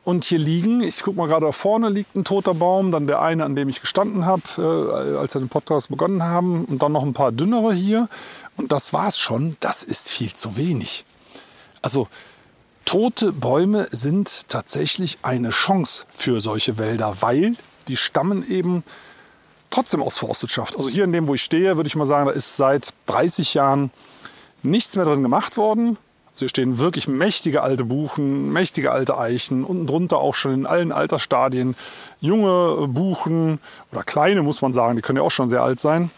und 0.05 0.25
hier 0.25 0.39
liegen, 0.39 0.81
ich 0.81 1.03
gucke 1.03 1.17
mal 1.17 1.27
gerade 1.27 1.47
da 1.47 1.51
vorne, 1.51 1.89
liegt 1.89 2.15
ein 2.15 2.23
toter 2.23 2.53
Baum, 2.53 2.91
dann 2.91 3.05
der 3.05 3.21
eine, 3.21 3.45
an 3.45 3.55
dem 3.55 3.67
ich 3.67 3.81
gestanden 3.81 4.25
habe, 4.25 4.41
äh, 4.57 5.17
als 5.17 5.33
wir 5.33 5.41
den 5.41 5.49
Podcast 5.49 5.89
begonnen 5.89 6.23
haben, 6.23 6.65
und 6.65 6.81
dann 6.81 6.91
noch 6.91 7.03
ein 7.03 7.13
paar 7.13 7.31
dünnere 7.31 7.73
hier. 7.73 8.09
Und 8.57 8.71
das 8.71 8.93
war's 8.93 9.19
schon. 9.19 9.57
Das 9.59 9.83
ist 9.83 10.09
viel 10.09 10.33
zu 10.33 10.55
wenig. 10.55 11.05
Also 11.81 12.07
tote 12.85 13.31
Bäume 13.31 13.87
sind 13.91 14.49
tatsächlich 14.49 15.19
eine 15.21 15.49
Chance 15.49 16.05
für 16.15 16.41
solche 16.41 16.77
Wälder, 16.77 17.17
weil 17.21 17.55
die 17.87 17.97
stammen 17.97 18.49
eben 18.49 18.83
trotzdem 19.69 20.01
aus 20.01 20.17
Forstwirtschaft. 20.17 20.75
Also 20.75 20.89
hier 20.89 21.03
in 21.03 21.11
dem, 21.11 21.27
wo 21.27 21.33
ich 21.33 21.43
stehe, 21.43 21.75
würde 21.75 21.87
ich 21.87 21.95
mal 21.95 22.05
sagen, 22.05 22.27
da 22.27 22.31
ist 22.31 22.57
seit 22.57 22.93
30 23.07 23.53
Jahren 23.53 23.91
nichts 24.63 24.95
mehr 24.95 25.05
drin 25.05 25.23
gemacht 25.23 25.57
worden. 25.57 25.97
Also 26.31 26.39
hier 26.45 26.49
stehen 26.49 26.79
wirklich 26.79 27.07
mächtige 27.07 27.61
alte 27.61 27.85
Buchen, 27.85 28.51
mächtige 28.51 28.91
alte 28.91 29.17
Eichen, 29.17 29.63
unten 29.63 29.87
drunter 29.87 30.17
auch 30.17 30.35
schon 30.35 30.53
in 30.53 30.65
allen 30.65 30.91
Altersstadien 30.91 31.75
junge 32.21 32.87
Buchen 32.87 33.59
oder 33.91 34.03
kleine 34.03 34.41
muss 34.41 34.61
man 34.61 34.73
sagen, 34.73 34.95
die 34.95 35.01
können 35.01 35.17
ja 35.17 35.23
auch 35.23 35.31
schon 35.31 35.49
sehr 35.49 35.61
alt 35.61 35.79
sein. 35.79 36.11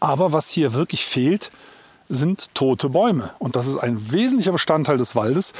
Aber 0.00 0.32
was 0.32 0.48
hier 0.48 0.74
wirklich 0.74 1.04
fehlt, 1.06 1.50
sind 2.08 2.54
tote 2.54 2.88
Bäume. 2.88 3.30
Und 3.38 3.56
das 3.56 3.66
ist 3.66 3.76
ein 3.76 4.12
wesentlicher 4.12 4.52
Bestandteil 4.52 4.96
des 4.96 5.14
Waldes. 5.14 5.52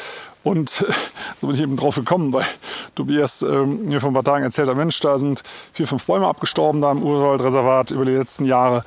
Und 0.43 0.71
so 1.41 1.47
bin 1.47 1.57
ich 1.57 1.63
eben 1.63 1.77
drauf 1.77 1.97
gekommen, 1.97 2.33
weil 2.33 2.47
Tobias 2.95 3.43
ähm, 3.43 3.87
mir 3.87 4.01
vor 4.01 4.11
ein 4.11 4.15
paar 4.15 4.25
Tagen 4.25 4.45
erzählt 4.45 4.69
hat, 4.69 4.77
Mensch, 4.77 4.99
da 5.01 5.19
sind 5.19 5.43
vier, 5.73 5.87
fünf 5.87 6.05
Bäume 6.05 6.27
abgestorben 6.27 6.81
da 6.81 6.91
im 6.91 7.03
Urwaldreservat 7.03 7.91
über 7.91 8.05
die 8.05 8.13
letzten 8.13 8.45
Jahre 8.45 8.85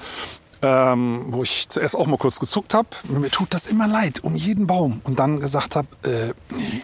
ähm, 0.62 1.26
wo 1.30 1.44
ich 1.44 1.70
zuerst 1.70 1.96
auch 1.96 2.08
mal 2.08 2.18
kurz 2.18 2.40
gezuckt 2.40 2.74
habe. 2.74 2.88
Mir 3.08 3.32
tut 3.32 3.54
das 3.54 3.68
immer 3.68 3.88
leid 3.88 4.24
um 4.24 4.36
jeden 4.36 4.68
Baum. 4.68 5.02
Und 5.04 5.20
dann 5.20 5.40
gesagt 5.40 5.76
habe, 5.76 5.88
äh, 6.04 6.34
nee, 6.54 6.84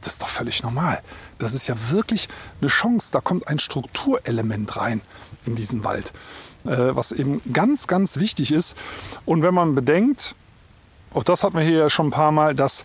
das 0.00 0.14
ist 0.14 0.22
doch 0.22 0.28
völlig 0.28 0.62
normal. 0.62 1.02
Das 1.38 1.54
ist 1.54 1.66
ja 1.66 1.74
wirklich 1.90 2.28
eine 2.60 2.68
Chance. 2.68 3.10
Da 3.12 3.20
kommt 3.20 3.48
ein 3.48 3.58
Strukturelement 3.58 4.76
rein 4.76 5.00
in 5.46 5.54
diesen 5.54 5.84
Wald, 5.84 6.12
was 6.64 7.12
eben 7.12 7.40
ganz, 7.52 7.86
ganz 7.86 8.18
wichtig 8.18 8.52
ist. 8.52 8.76
Und 9.24 9.42
wenn 9.42 9.54
man 9.54 9.74
bedenkt, 9.74 10.34
auch 11.12 11.22
das 11.22 11.44
hatten 11.44 11.56
wir 11.56 11.64
hier 11.64 11.78
ja 11.78 11.90
schon 11.90 12.08
ein 12.08 12.12
paar 12.12 12.32
Mal, 12.32 12.54
dass 12.54 12.84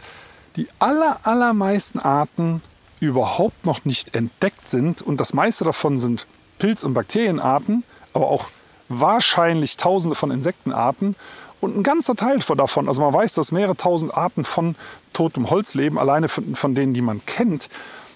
die 0.56 0.68
aller, 0.80 1.20
allermeisten 1.24 2.00
Arten 2.00 2.62
überhaupt 3.00 3.66
noch 3.66 3.86
nicht 3.86 4.16
entdeckt 4.16 4.68
sind 4.68 5.02
und 5.02 5.20
das 5.20 5.34
meiste 5.34 5.64
davon 5.64 5.98
sind 5.98 6.28
Pilz- 6.60 6.84
und 6.84 6.94
Bakterienarten, 6.94 7.84
aber 8.14 8.28
auch 8.28 8.50
wahrscheinlich 8.90 9.78
tausende 9.78 10.16
von 10.16 10.32
Insektenarten 10.32 11.16
und 11.62 11.78
ein 11.78 11.84
ganzer 11.84 12.16
Teil 12.16 12.40
davon, 12.40 12.88
also 12.88 13.02
man 13.02 13.14
weiß, 13.14 13.34
dass 13.34 13.52
mehrere 13.52 13.76
tausend 13.76 14.14
Arten 14.14 14.44
von 14.44 14.76
totem 15.14 15.50
Holz 15.50 15.76
leben, 15.76 15.98
alleine 15.98 16.28
von, 16.28 16.56
von 16.56 16.76
denen, 16.76 16.94
die 16.94 17.02
man 17.02 17.26
kennt, 17.26 17.70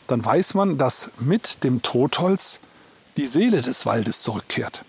dann 0.07 0.23
weiß 0.23 0.53
man, 0.53 0.77
dass 0.77 1.11
mit 1.19 1.63
dem 1.63 1.81
Totholz 1.81 2.59
die 3.17 3.27
Seele 3.27 3.61
des 3.61 3.85
Waldes 3.85 4.21
zurückkehrt. 4.21 4.83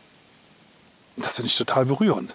Das 1.17 1.37
finde 1.37 1.49
ich 1.49 1.57
total 1.57 1.87
berührend. 1.87 2.35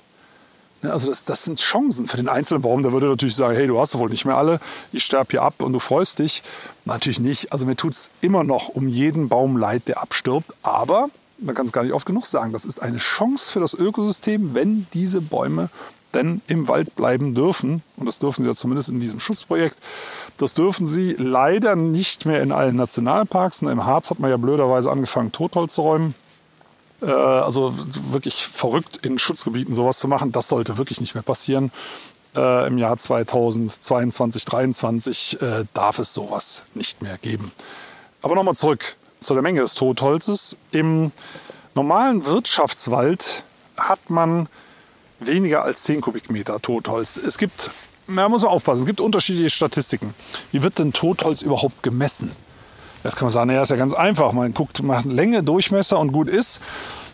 Ne, 0.81 0.93
also 0.93 1.09
das, 1.09 1.25
das, 1.25 1.43
sind 1.43 1.59
Chancen 1.59 2.07
für 2.07 2.17
den 2.17 2.29
einzelnen 2.29 2.61
Baum. 2.61 2.83
Der 2.83 2.93
würde 2.93 3.07
natürlich 3.07 3.35
sagen, 3.35 3.55
hey, 3.55 3.67
du 3.67 3.79
hast 3.79 3.97
wohl 3.97 4.09
nicht 4.09 4.25
mehr 4.25 4.37
alle, 4.37 4.59
ich 4.91 5.03
sterbe 5.03 5.31
hier 5.31 5.41
ab 5.41 5.61
und 5.61 5.73
du 5.73 5.79
freust 5.79 6.19
dich. 6.19 6.41
Natürlich 6.85 7.19
nicht. 7.19 7.51
Also 7.51 7.65
mir 7.65 7.75
tut 7.75 7.93
es 7.93 8.09
immer 8.21 8.43
noch 8.43 8.69
um 8.69 8.87
jeden 8.87 9.27
Baum 9.29 9.57
leid, 9.57 9.87
der 9.87 10.01
abstirbt. 10.01 10.53
Aber 10.63 11.09
man 11.37 11.55
kann 11.55 11.65
es 11.65 11.71
gar 11.71 11.83
nicht 11.83 11.93
oft 11.93 12.05
genug 12.05 12.25
sagen, 12.25 12.53
das 12.53 12.65
ist 12.65 12.81
eine 12.81 12.97
Chance 12.97 13.51
für 13.51 13.59
das 13.59 13.73
Ökosystem, 13.73 14.53
wenn 14.53 14.87
diese 14.93 15.21
Bäume 15.21 15.69
denn 16.13 16.41
im 16.47 16.67
Wald 16.67 16.95
bleiben 16.95 17.35
dürfen. 17.35 17.83
Und 17.97 18.05
das 18.05 18.17
dürfen 18.17 18.43
sie 18.43 18.49
ja 18.49 18.55
zumindest 18.55 18.89
in 18.89 18.99
diesem 18.99 19.19
Schutzprojekt. 19.19 19.77
Das 20.37 20.53
dürfen 20.53 20.87
sie 20.87 21.13
leider 21.17 21.75
nicht 21.75 22.25
mehr 22.25 22.41
in 22.41 22.51
allen 22.51 22.75
Nationalparks. 22.75 23.61
Im 23.61 23.85
Harz 23.85 24.09
hat 24.09 24.19
man 24.19 24.29
ja 24.29 24.37
blöderweise 24.37 24.89
angefangen, 24.89 25.31
Totholz 25.31 25.75
zu 25.75 25.81
räumen. 25.81 26.15
Äh, 27.01 27.05
also 27.05 27.73
wirklich 28.11 28.45
verrückt 28.45 29.05
in 29.05 29.19
Schutzgebieten 29.19 29.75
sowas 29.75 29.99
zu 29.99 30.07
machen, 30.07 30.31
das 30.31 30.47
sollte 30.47 30.77
wirklich 30.77 31.01
nicht 31.01 31.13
mehr 31.13 31.23
passieren. 31.23 31.71
Äh, 32.35 32.67
Im 32.67 32.77
Jahr 32.77 32.97
2022, 32.97 34.45
2023 34.45 35.41
äh, 35.41 35.65
darf 35.73 35.99
es 35.99 36.13
sowas 36.13 36.65
nicht 36.73 37.01
mehr 37.01 37.17
geben. 37.17 37.51
Aber 38.21 38.35
nochmal 38.35 38.55
zurück 38.55 38.97
zu 39.21 39.33
der 39.33 39.43
Menge 39.43 39.61
des 39.61 39.75
Totholzes. 39.75 40.57
Im 40.71 41.11
normalen 41.75 42.25
Wirtschaftswald 42.25 43.43
hat 43.77 44.09
man 44.09 44.47
weniger 45.19 45.63
als 45.63 45.83
10 45.83 46.01
Kubikmeter 46.01 46.61
Totholz. 46.61 47.17
Es 47.17 47.37
gibt, 47.37 47.69
da 48.07 48.29
muss 48.29 48.43
man 48.43 48.51
aufpassen, 48.51 48.81
es 48.81 48.85
gibt 48.85 49.01
unterschiedliche 49.01 49.49
Statistiken. 49.49 50.13
Wie 50.51 50.63
wird 50.63 50.79
denn 50.79 50.93
Totholz 50.93 51.41
überhaupt 51.41 51.83
gemessen? 51.83 52.31
Jetzt 53.03 53.15
kann 53.15 53.25
man 53.25 53.33
sagen, 53.33 53.47
naja, 53.47 53.61
ist 53.61 53.69
ja 53.69 53.77
ganz 53.77 53.93
einfach. 53.93 54.33
Man 54.33 54.53
guckt, 54.53 54.81
macht 54.83 55.05
Länge, 55.05 55.43
Durchmesser 55.43 55.99
und 55.99 56.11
gut 56.11 56.27
ist. 56.27 56.61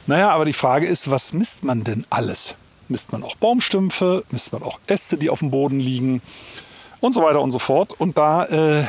Naja, 0.07 0.29
aber 0.29 0.45
die 0.45 0.53
Frage 0.53 0.85
ist, 0.87 1.09
was 1.09 1.33
misst 1.33 1.63
man 1.63 1.83
denn 1.83 2.05
alles? 2.09 2.55
misst 2.89 3.11
man 3.11 3.23
auch 3.23 3.35
Baumstümpfe, 3.35 4.23
misst 4.31 4.53
man 4.53 4.63
auch 4.63 4.79
Äste, 4.87 5.17
die 5.17 5.29
auf 5.29 5.39
dem 5.39 5.51
Boden 5.51 5.79
liegen 5.79 6.21
und 6.99 7.13
so 7.13 7.21
weiter 7.21 7.41
und 7.41 7.51
so 7.51 7.59
fort. 7.59 7.93
Und 7.99 8.17
da 8.17 8.45
äh, 8.45 8.83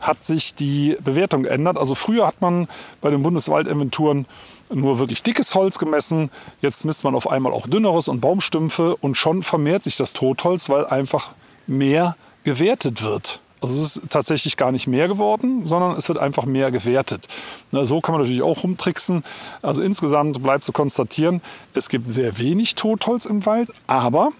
hat 0.00 0.24
sich 0.24 0.54
die 0.54 0.96
Bewertung 1.02 1.44
geändert. 1.44 1.78
Also 1.78 1.94
früher 1.94 2.26
hat 2.26 2.40
man 2.40 2.68
bei 3.00 3.10
den 3.10 3.22
Bundeswaldinventuren 3.22 4.26
nur 4.72 4.98
wirklich 4.98 5.22
dickes 5.22 5.54
Holz 5.54 5.78
gemessen. 5.78 6.30
Jetzt 6.60 6.84
misst 6.84 7.04
man 7.04 7.14
auf 7.14 7.30
einmal 7.30 7.52
auch 7.52 7.66
dünneres 7.66 8.08
und 8.08 8.20
Baumstümpfe 8.20 8.96
und 8.96 9.16
schon 9.16 9.42
vermehrt 9.42 9.84
sich 9.84 9.96
das 9.96 10.12
Totholz, 10.12 10.68
weil 10.68 10.86
einfach 10.86 11.30
mehr 11.66 12.16
gewertet 12.44 13.02
wird. 13.02 13.40
Also 13.62 13.76
es 13.76 13.96
ist 13.96 14.10
tatsächlich 14.10 14.56
gar 14.56 14.72
nicht 14.72 14.88
mehr 14.88 15.06
geworden, 15.06 15.66
sondern 15.66 15.96
es 15.96 16.08
wird 16.08 16.18
einfach 16.18 16.46
mehr 16.46 16.72
gewertet. 16.72 17.28
Na, 17.70 17.86
so 17.86 18.00
kann 18.00 18.12
man 18.12 18.22
natürlich 18.22 18.42
auch 18.42 18.64
rumtricksen. 18.64 19.22
Also 19.62 19.82
insgesamt 19.82 20.42
bleibt 20.42 20.64
zu 20.64 20.72
konstatieren, 20.72 21.40
es 21.72 21.88
gibt 21.88 22.10
sehr 22.10 22.38
wenig 22.38 22.74
Totholz 22.74 23.24
im 23.24 23.46
Wald, 23.46 23.70
aber 23.86 24.32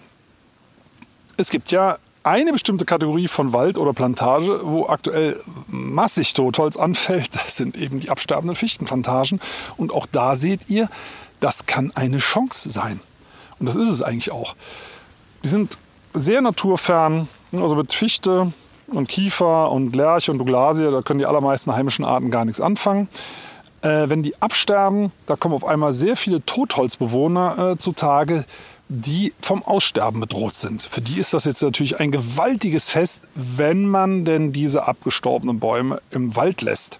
es 1.37 1.49
gibt 1.49 1.71
ja 1.71 1.97
eine 2.23 2.51
bestimmte 2.51 2.83
Kategorie 2.83 3.29
von 3.29 3.53
Wald 3.53 3.77
oder 3.77 3.93
Plantage, 3.93 4.59
wo 4.63 4.87
aktuell 4.87 5.41
massig 5.67 6.33
Totholz 6.33 6.75
anfällt. 6.75 7.33
Das 7.33 7.55
sind 7.55 7.77
eben 7.77 8.01
die 8.01 8.09
absterbenden 8.09 8.55
Fichtenplantagen. 8.55 9.39
Und 9.77 9.93
auch 9.93 10.05
da 10.05 10.35
seht 10.35 10.69
ihr, 10.69 10.89
das 11.39 11.65
kann 11.65 11.91
eine 11.95 12.19
Chance 12.19 12.69
sein. 12.69 12.99
Und 13.59 13.67
das 13.67 13.75
ist 13.75 13.89
es 13.89 14.01
eigentlich 14.01 14.31
auch. 14.31 14.55
Die 15.43 15.49
sind 15.49 15.77
sehr 16.13 16.41
naturfern, 16.41 17.27
also 17.51 17.75
mit 17.75 17.93
Fichte, 17.93 18.53
und 18.97 19.07
Kiefer 19.07 19.71
und 19.71 19.95
Lärche 19.95 20.31
und 20.31 20.37
Douglasie, 20.37 20.89
da 20.91 21.01
können 21.01 21.19
die 21.19 21.25
allermeisten 21.25 21.73
heimischen 21.73 22.05
Arten 22.05 22.31
gar 22.31 22.45
nichts 22.45 22.61
anfangen. 22.61 23.07
Äh, 23.81 24.07
wenn 24.07 24.23
die 24.23 24.41
absterben, 24.41 25.11
da 25.25 25.35
kommen 25.35 25.53
auf 25.53 25.65
einmal 25.65 25.91
sehr 25.91 26.15
viele 26.15 26.43
Totholzbewohner 26.45 27.71
äh, 27.71 27.77
zutage, 27.77 28.45
die 28.87 29.33
vom 29.41 29.63
Aussterben 29.63 30.19
bedroht 30.19 30.55
sind. 30.55 30.83
Für 30.83 31.01
die 31.01 31.19
ist 31.19 31.33
das 31.33 31.45
jetzt 31.45 31.61
natürlich 31.61 31.99
ein 31.99 32.11
gewaltiges 32.11 32.89
Fest, 32.89 33.23
wenn 33.35 33.85
man 33.85 34.23
denn 34.23 34.53
diese 34.53 34.87
abgestorbenen 34.87 35.59
Bäume 35.59 36.01
im 36.11 36.35
Wald 36.35 36.61
lässt. 36.61 36.99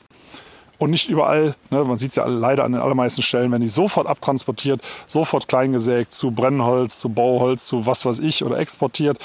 Und 0.79 0.89
nicht 0.89 1.07
überall, 1.07 1.55
ne, 1.69 1.83
man 1.83 1.97
sieht 1.97 2.09
es 2.09 2.15
ja 2.17 2.25
leider 2.25 2.65
an 2.65 2.73
den 2.73 2.81
allermeisten 2.81 3.21
Stellen, 3.21 3.51
wenn 3.51 3.61
die 3.61 3.69
sofort 3.69 4.07
abtransportiert, 4.07 4.81
sofort 5.07 5.47
kleingesägt 5.47 6.11
zu 6.11 6.31
Brennholz, 6.31 6.99
zu 6.99 7.09
Bauholz, 7.09 7.67
zu 7.67 7.85
was 7.85 8.05
weiß 8.05 8.19
ich 8.19 8.43
oder 8.43 8.59
exportiert. 8.59 9.17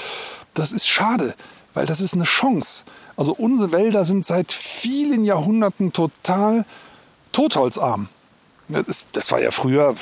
Das 0.53 0.71
ist 0.71 0.87
schade 0.87 1.33
weil 1.73 1.85
das 1.85 2.01
ist 2.01 2.13
eine 2.13 2.23
Chance. 2.23 2.85
Also 3.15 3.33
unsere 3.33 3.71
Wälder 3.71 4.03
sind 4.03 4.25
seit 4.25 4.51
vielen 4.51 5.23
Jahrhunderten 5.23 5.93
total 5.93 6.65
totholzarm. 7.31 8.09
Das 8.67 9.31
war 9.31 9.41
ja 9.41 9.49
früher 9.49 9.95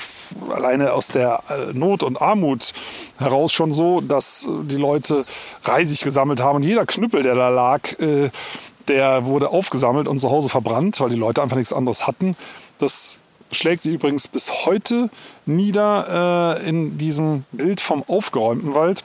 alleine 0.50 0.92
aus 0.92 1.08
der 1.08 1.42
äh, 1.50 1.74
Not 1.74 2.04
und 2.04 2.22
Armut 2.22 2.74
heraus 3.18 3.54
schon 3.54 3.72
so, 3.74 4.02
dass 4.02 4.46
äh, 4.46 4.66
die 4.66 4.76
Leute 4.76 5.26
Reisig 5.64 6.02
gesammelt 6.02 6.42
haben 6.42 6.58
und 6.58 6.64
jeder 6.64 6.86
Knüppel, 6.86 7.24
der 7.24 7.36
da 7.36 7.48
lag, 7.48 7.98
äh, 8.00 8.30
der 8.90 9.26
wurde 9.26 9.50
aufgesammelt 9.50 10.08
und 10.08 10.20
zu 10.20 10.30
Hause 10.30 10.50
verbrannt, 10.50 11.00
weil 11.00 11.10
die 11.10 11.16
Leute 11.16 11.42
einfach 11.42 11.56
nichts 11.56 11.72
anderes 11.72 12.08
hatten. 12.08 12.36
Das 12.78 13.20
schlägt 13.54 13.84
sie 13.84 13.94
übrigens 13.94 14.28
bis 14.28 14.66
heute 14.66 15.10
nieder 15.46 16.62
in 16.64 16.98
diesem 16.98 17.44
Bild 17.52 17.82
vom 17.82 18.04
aufgeräumten 18.08 18.74
Wald. 18.76 19.04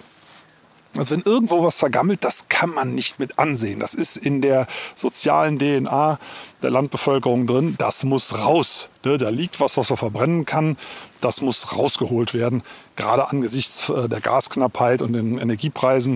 Also 0.96 1.12
wenn 1.12 1.22
irgendwo 1.22 1.64
was 1.64 1.78
vergammelt, 1.78 2.22
das 2.22 2.48
kann 2.48 2.70
man 2.70 2.94
nicht 2.94 3.18
mit 3.18 3.38
ansehen. 3.38 3.80
Das 3.80 3.94
ist 3.94 4.18
in 4.18 4.42
der 4.42 4.66
sozialen 4.94 5.58
DNA 5.58 6.18
der 6.62 6.70
Landbevölkerung 6.70 7.46
drin. 7.46 7.76
Das 7.78 8.04
muss 8.04 8.38
raus. 8.38 8.90
Ne, 9.04 9.16
da 9.16 9.30
liegt 9.30 9.58
was, 9.58 9.76
was 9.78 9.88
man 9.88 9.96
verbrennen 9.96 10.44
kann. 10.44 10.76
Das 11.20 11.40
muss 11.40 11.74
rausgeholt 11.76 12.34
werden. 12.34 12.62
Gerade 12.96 13.30
angesichts 13.30 13.88
äh, 13.88 14.08
der 14.08 14.20
Gasknappheit 14.20 15.00
und 15.00 15.14
den 15.14 15.38
Energiepreisen, 15.38 16.14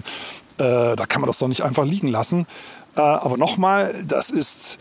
äh, 0.58 0.94
da 0.94 1.06
kann 1.08 1.22
man 1.22 1.28
das 1.28 1.38
doch 1.38 1.48
nicht 1.48 1.62
einfach 1.62 1.84
liegen 1.84 2.08
lassen. 2.08 2.46
Äh, 2.96 3.00
aber 3.00 3.38
nochmal, 3.38 4.04
das 4.06 4.30
ist 4.30 4.78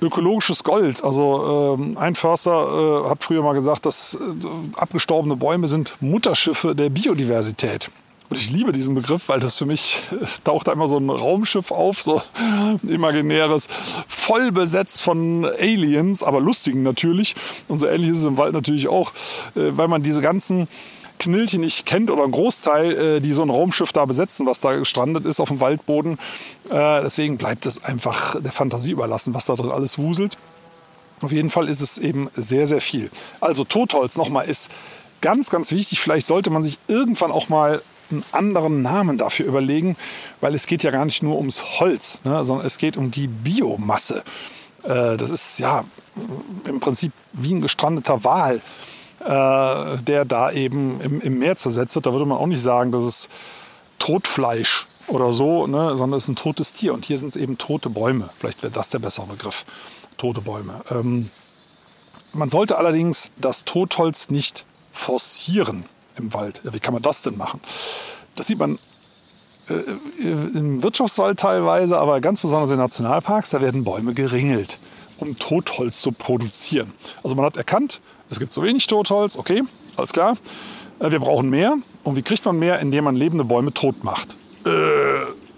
ökologisches 0.00 0.64
Gold. 0.64 1.04
Also 1.04 1.76
ähm, 1.78 1.98
ein 1.98 2.14
Förster 2.14 3.08
hat 3.08 3.22
früher 3.22 3.42
mal 3.42 3.54
gesagt, 3.54 3.86
dass 3.86 4.18
abgestorbene 4.76 5.36
Bäume 5.36 5.66
sind 5.68 5.96
Mutterschiffe 6.00 6.74
der 6.74 6.88
Biodiversität. 6.88 7.90
Und 8.30 8.38
ich 8.38 8.50
liebe 8.50 8.72
diesen 8.72 8.94
Begriff, 8.94 9.28
weil 9.28 9.40
das 9.40 9.58
für 9.58 9.66
mich 9.66 10.00
taucht 10.44 10.68
einmal 10.68 10.88
so 10.88 10.96
ein 10.96 11.10
Raumschiff 11.10 11.70
auf, 11.70 12.02
so 12.02 12.22
ein 12.34 12.80
imaginäres, 12.88 13.68
voll 14.08 14.50
besetzt 14.50 15.02
von 15.02 15.44
Aliens, 15.44 16.22
aber 16.22 16.40
lustigen 16.40 16.82
natürlich. 16.82 17.34
Und 17.68 17.78
so 17.78 17.86
ähnlich 17.86 18.10
ist 18.10 18.18
es 18.18 18.24
im 18.24 18.38
Wald 18.38 18.54
natürlich 18.54 18.88
auch, 18.88 19.12
äh, 19.54 19.76
weil 19.76 19.88
man 19.88 20.02
diese 20.02 20.22
ganzen 20.22 20.68
Knilchen 21.18 21.60
nicht 21.60 21.86
kennt 21.86 22.10
oder 22.10 22.24
ein 22.24 22.30
Großteil, 22.30 22.92
äh, 22.92 23.20
die 23.20 23.32
so 23.32 23.42
ein 23.42 23.50
Raumschiff 23.50 23.92
da 23.92 24.04
besetzen, 24.04 24.46
was 24.46 24.60
da 24.60 24.74
gestrandet 24.74 25.26
ist 25.26 25.40
auf 25.40 25.48
dem 25.48 25.60
Waldboden. 25.60 26.18
Äh, 26.70 27.02
deswegen 27.02 27.36
bleibt 27.36 27.66
es 27.66 27.84
einfach 27.84 28.40
der 28.40 28.52
Fantasie 28.52 28.92
überlassen, 28.92 29.34
was 29.34 29.46
da 29.46 29.54
drin 29.54 29.70
alles 29.70 29.98
wuselt. 29.98 30.38
Auf 31.20 31.32
jeden 31.32 31.50
Fall 31.50 31.68
ist 31.68 31.80
es 31.80 31.98
eben 31.98 32.28
sehr, 32.34 32.66
sehr 32.66 32.80
viel. 32.80 33.10
Also 33.40 33.64
Totholz 33.64 34.16
nochmal 34.16 34.48
ist 34.48 34.70
ganz, 35.20 35.50
ganz 35.50 35.70
wichtig. 35.70 36.00
Vielleicht 36.00 36.26
sollte 36.26 36.50
man 36.50 36.62
sich 36.62 36.78
irgendwann 36.88 37.30
auch 37.30 37.48
mal 37.48 37.80
einen 38.14 38.24
anderen 38.32 38.82
Namen 38.82 39.18
dafür 39.18 39.46
überlegen, 39.46 39.96
weil 40.40 40.54
es 40.54 40.66
geht 40.66 40.82
ja 40.82 40.90
gar 40.90 41.04
nicht 41.04 41.22
nur 41.22 41.36
ums 41.36 41.80
Holz, 41.80 42.20
ne, 42.24 42.44
sondern 42.44 42.66
es 42.66 42.78
geht 42.78 42.96
um 42.96 43.10
die 43.10 43.26
Biomasse. 43.26 44.22
Äh, 44.82 45.16
das 45.16 45.30
ist 45.30 45.58
ja 45.58 45.84
im 46.66 46.80
Prinzip 46.80 47.12
wie 47.32 47.54
ein 47.54 47.60
gestrandeter 47.60 48.24
Wal, 48.24 48.60
äh, 49.20 50.02
der 50.02 50.24
da 50.24 50.52
eben 50.52 51.00
im, 51.00 51.20
im, 51.20 51.38
Meer 51.38 51.56
zersetzt 51.56 51.94
wird. 51.94 52.06
Da 52.06 52.12
würde 52.12 52.26
man 52.26 52.38
auch 52.38 52.46
nicht 52.46 52.62
sagen, 52.62 52.92
das 52.92 53.04
ist 53.04 53.28
Totfleisch 53.98 54.86
oder 55.08 55.32
so, 55.32 55.66
ne, 55.66 55.96
sondern 55.96 56.18
es 56.18 56.24
ist 56.24 56.30
ein 56.30 56.36
totes 56.36 56.72
Tier. 56.72 56.94
Und 56.94 57.04
hier 57.04 57.18
sind 57.18 57.28
es 57.28 57.36
eben 57.36 57.58
tote 57.58 57.90
Bäume. 57.90 58.30
Vielleicht 58.38 58.62
wäre 58.62 58.72
das 58.72 58.90
der 58.90 58.98
bessere 58.98 59.26
Begriff. 59.26 59.64
Tote 60.16 60.40
Bäume. 60.40 60.82
Ähm, 60.90 61.30
man 62.32 62.48
sollte 62.48 62.78
allerdings 62.78 63.30
das 63.36 63.64
Totholz 63.64 64.28
nicht 64.28 64.64
forcieren 64.92 65.84
im 66.16 66.32
Wald. 66.32 66.62
Wie 66.64 66.80
kann 66.80 66.94
man 66.94 67.02
das 67.02 67.22
denn 67.22 67.36
machen? 67.36 67.60
Das 68.36 68.46
sieht 68.46 68.58
man 68.58 68.78
äh, 69.68 69.74
im 70.56 70.82
Wirtschaftswald 70.82 71.38
teilweise, 71.38 71.98
aber 71.98 72.20
ganz 72.20 72.40
besonders 72.40 72.70
in 72.70 72.78
Nationalparks, 72.78 73.50
da 73.50 73.60
werden 73.60 73.84
Bäume 73.84 74.14
geringelt, 74.14 74.78
um 75.18 75.38
Totholz 75.38 76.00
zu 76.00 76.12
produzieren. 76.12 76.92
Also 77.22 77.36
man 77.36 77.44
hat 77.44 77.56
erkannt, 77.56 78.00
es 78.30 78.38
gibt 78.38 78.52
zu 78.52 78.62
wenig 78.62 78.86
Totholz, 78.86 79.36
okay, 79.36 79.62
alles 79.96 80.12
klar. 80.12 80.36
Äh, 80.98 81.10
wir 81.10 81.20
brauchen 81.20 81.50
mehr. 81.50 81.76
Und 82.02 82.16
wie 82.16 82.22
kriegt 82.22 82.44
man 82.44 82.58
mehr? 82.58 82.80
Indem 82.80 83.04
man 83.04 83.16
lebende 83.16 83.44
Bäume 83.44 83.72
tot 83.72 84.04
macht. 84.04 84.36
Äh, 84.64 84.70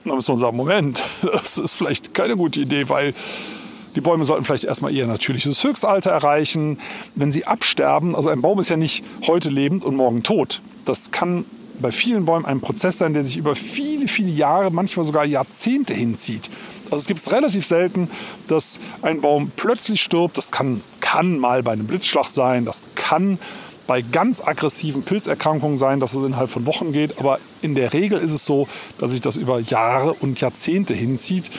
da 0.04 0.14
muss 0.14 0.28
man 0.28 0.36
sagen, 0.36 0.56
Moment, 0.56 1.02
das 1.22 1.58
ist 1.58 1.74
vielleicht 1.74 2.14
keine 2.14 2.36
gute 2.36 2.60
Idee, 2.60 2.88
weil 2.88 3.14
die 3.96 4.02
Bäume 4.02 4.24
sollten 4.26 4.44
vielleicht 4.44 4.64
erstmal 4.64 4.92
ihr 4.92 5.06
natürliches 5.06 5.64
Höchstalter 5.64 6.10
erreichen. 6.10 6.78
Wenn 7.14 7.32
sie 7.32 7.46
absterben, 7.46 8.14
also 8.14 8.28
ein 8.28 8.42
Baum 8.42 8.60
ist 8.60 8.68
ja 8.68 8.76
nicht 8.76 9.02
heute 9.26 9.48
lebend 9.48 9.84
und 9.84 9.96
morgen 9.96 10.22
tot. 10.22 10.60
Das 10.84 11.10
kann 11.10 11.46
bei 11.80 11.92
vielen 11.92 12.26
Bäumen 12.26 12.44
ein 12.44 12.60
Prozess 12.60 12.98
sein, 12.98 13.14
der 13.14 13.24
sich 13.24 13.38
über 13.38 13.56
viele, 13.56 14.06
viele 14.06 14.30
Jahre, 14.30 14.70
manchmal 14.70 15.04
sogar 15.04 15.24
Jahrzehnte 15.24 15.94
hinzieht. 15.94 16.50
Also 16.86 16.96
es 16.96 17.06
gibt 17.06 17.20
es 17.20 17.32
relativ 17.32 17.66
selten, 17.66 18.10
dass 18.48 18.80
ein 19.00 19.22
Baum 19.22 19.50
plötzlich 19.56 20.02
stirbt. 20.02 20.36
Das 20.36 20.50
kann, 20.50 20.82
kann 21.00 21.38
mal 21.38 21.62
bei 21.62 21.72
einem 21.72 21.86
Blitzschlag 21.86 22.26
sein, 22.26 22.66
das 22.66 22.86
kann 22.94 23.38
bei 23.86 24.02
ganz 24.02 24.40
aggressiven 24.40 25.02
Pilzerkrankungen 25.02 25.76
sein, 25.76 26.00
dass 26.00 26.14
es 26.14 26.24
innerhalb 26.24 26.50
von 26.50 26.66
Wochen 26.66 26.92
geht. 26.92 27.18
Aber 27.18 27.38
in 27.62 27.74
der 27.74 27.92
Regel 27.92 28.18
ist 28.18 28.32
es 28.32 28.44
so, 28.44 28.68
dass 28.98 29.10
sich 29.10 29.20
das 29.20 29.36
über 29.36 29.60
Jahre 29.60 30.14
und 30.14 30.40
Jahrzehnte 30.40 30.94
hinzieht, 30.94 31.50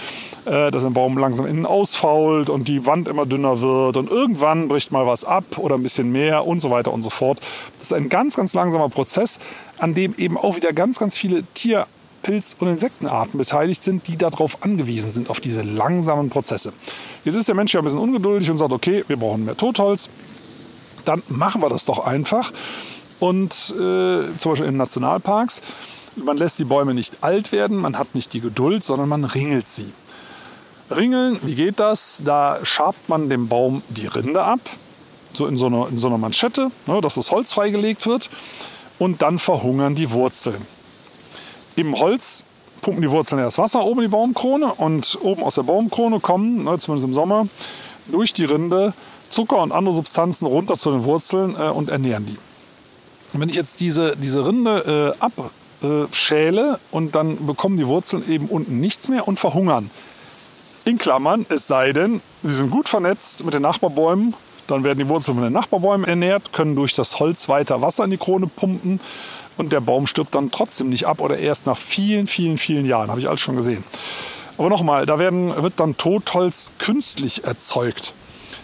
äh, 0.46 0.72
dass 0.72 0.84
ein 0.84 0.94
Baum 0.94 1.18
langsam 1.18 1.46
innen 1.46 1.66
ausfault 1.66 2.50
und 2.50 2.68
die 2.68 2.86
Wand 2.86 3.08
immer 3.08 3.26
dünner 3.26 3.62
wird 3.62 3.98
und 3.98 4.10
irgendwann 4.10 4.68
bricht 4.68 4.92
mal 4.92 5.06
was 5.06 5.24
ab 5.24 5.58
oder 5.58 5.76
ein 5.76 5.84
bisschen 5.84 6.12
mehr 6.12 6.46
und 6.46 6.60
so 6.60 6.70
weiter 6.70 6.92
und 6.94 7.02
so 7.02 7.10
fort. 7.10 7.40
Das 7.80 7.92
ist 7.92 7.94
ein 7.94 8.10
ganz, 8.10 8.36
ganz 8.36 8.54
langsamer 8.54 8.90
Prozess, 8.90 9.40
an 9.78 9.94
dem 9.94 10.14
eben 10.18 10.38
auch 10.38 10.56
wieder 10.56 10.74
ganz, 10.74 11.00
ganz 11.00 11.18
viele 11.18 11.44
Tier 11.54 11.88
Pilz- 12.24 12.56
und 12.60 12.68
Insektenarten 12.68 13.38
beteiligt 13.38 13.84
sind, 13.84 14.08
die 14.08 14.18
darauf 14.18 14.64
angewiesen 14.64 15.10
sind, 15.10 15.30
auf 15.30 15.40
diese 15.40 15.62
langsamen 15.62 16.30
Prozesse. 16.30 16.74
Jetzt 17.24 17.36
ist 17.36 17.48
der 17.48 17.56
Mensch 17.56 17.74
ja 17.74 17.80
ein 17.80 17.84
bisschen 17.84 18.00
ungeduldig 18.00 18.50
und 18.52 18.58
sagt, 18.58 18.74
okay, 18.74 19.06
wir 19.08 19.18
brauchen 19.18 19.46
mehr 19.46 19.56
Totholz, 19.56 20.10
dann 21.08 21.24
machen 21.30 21.62
wir 21.62 21.70
das 21.70 21.86
doch 21.86 22.00
einfach. 22.00 22.52
Und 23.20 23.74
äh, 23.76 24.38
zum 24.38 24.52
Beispiel 24.52 24.68
in 24.68 24.78
Nationalparks, 24.78 25.62
man 26.16 26.38
lässt 26.38 26.60
die 26.60 26.66
Bäume 26.66 26.94
nicht 26.94 27.24
alt 27.24 27.52
werden, 27.52 27.78
man 27.78 27.98
hat 27.98 28.16
nicht 28.16 28.34
die 28.34 28.42
Geduld, 28.42 28.84
sondern 28.84 29.10
man 29.10 29.24
ringelt 29.24 29.70
sie. 29.70 29.92
Ringeln, 30.90 31.40
wie 31.44 31.56
geht 31.56 31.80
das? 31.80 32.22
Da 32.24 32.60
schabt 32.64 33.10
man 33.10 33.30
dem 33.30 33.48
Baum 33.48 33.82
die 33.90 34.08
Rinde 34.08 34.42
ab, 34.42 34.60
so 35.34 35.46
in 35.48 35.58
so 35.58 35.68
einer, 35.68 35.90
in 35.90 35.98
so 35.98 36.08
einer 36.08 36.18
Manschette, 36.18 36.72
ne, 36.86 37.02
dass 37.02 37.16
das 37.16 37.32
Holz 37.32 37.54
freigelegt 37.54 38.08
wird. 38.08 38.30
Und 39.00 39.22
dann 39.22 39.38
verhungern 39.38 39.94
die 39.94 40.10
Wurzeln. 40.12 40.66
Im 41.76 42.00
Holz 42.00 42.44
pumpen 42.82 43.02
die 43.02 43.12
Wurzeln 43.12 43.40
erst 43.40 43.60
Wasser 43.60 43.84
oben 43.84 44.00
in 44.00 44.08
die 44.08 44.12
Baumkrone 44.12 44.74
und 44.74 45.20
oben 45.22 45.44
aus 45.44 45.56
der 45.56 45.64
Baumkrone 45.64 46.20
kommen, 46.20 46.64
ne, 46.64 46.80
zumindest 46.80 47.08
im 47.08 47.14
Sommer, 47.14 47.48
durch 48.08 48.34
die 48.34 48.46
Rinde 48.46 48.94
Zucker 49.30 49.62
und 49.62 49.72
andere 49.72 49.94
Substanzen 49.94 50.46
runter 50.46 50.76
zu 50.76 50.92
den 50.92 51.04
Wurzeln 51.04 51.56
äh, 51.56 51.70
und 51.70 51.90
ernähren 51.90 52.26
die. 52.26 52.38
wenn 53.34 53.50
ich 53.50 53.56
jetzt 53.56 53.80
diese, 53.80 54.16
diese 54.16 54.46
Rinde 54.46 55.16
äh, 55.82 55.86
abschäle 55.86 56.80
und 56.92 57.16
dann 57.16 57.46
bekommen 57.46 57.78
die 57.78 57.88
Wurzeln 57.88 58.28
eben 58.30 58.48
unten 58.48 58.80
nichts 58.80 59.08
mehr 59.08 59.28
und 59.28 59.40
verhungern. 59.40 59.90
In 60.86 60.98
Klammern, 60.98 61.46
es 61.50 61.68
sei 61.68 61.92
denn, 61.92 62.22
sie 62.44 62.56
sind 62.56 62.72
gut 62.72 62.88
vernetzt 62.88 63.44
mit 63.44 63.54
den 63.54 63.62
Nachbarbäumen, 63.62 64.34
dann 64.68 64.84
werden 64.84 64.98
die 64.98 65.08
Wurzeln 65.08 65.36
von 65.36 65.44
den 65.44 65.54
Nachbarbäumen 65.54 66.08
ernährt, 66.08 66.54
können 66.54 66.76
durch 66.76 66.94
das 66.94 67.20
Holz 67.20 67.50
weiter 67.50 67.82
Wasser 67.82 68.06
in 68.06 68.12
die 68.12 68.18
Krone 68.18 68.48
pumpen 68.48 69.00
und 69.58 69.74
der 69.74 69.82
Baum 69.82 70.08
stirbt 70.08 70.36
dann 70.36 70.52
trotzdem 70.52 70.90
nicht 70.90 71.06
ab 71.06 71.20
oder 71.20 71.38
erst 71.38 71.66
nach 71.66 71.78
vielen, 71.78 72.28
vielen, 72.28 72.58
vielen 72.58 72.86
Jahren. 72.86 73.10
Habe 73.10 73.20
ich 73.20 73.28
alles 73.28 73.42
schon 73.42 73.56
gesehen. 73.56 73.84
Aber 74.58 74.70
nochmal, 74.70 75.06
da 75.06 75.20
werden, 75.20 75.62
wird 75.62 75.74
dann 75.78 75.98
Totholz 75.98 76.72
künstlich 76.80 77.44
erzeugt 77.44 78.14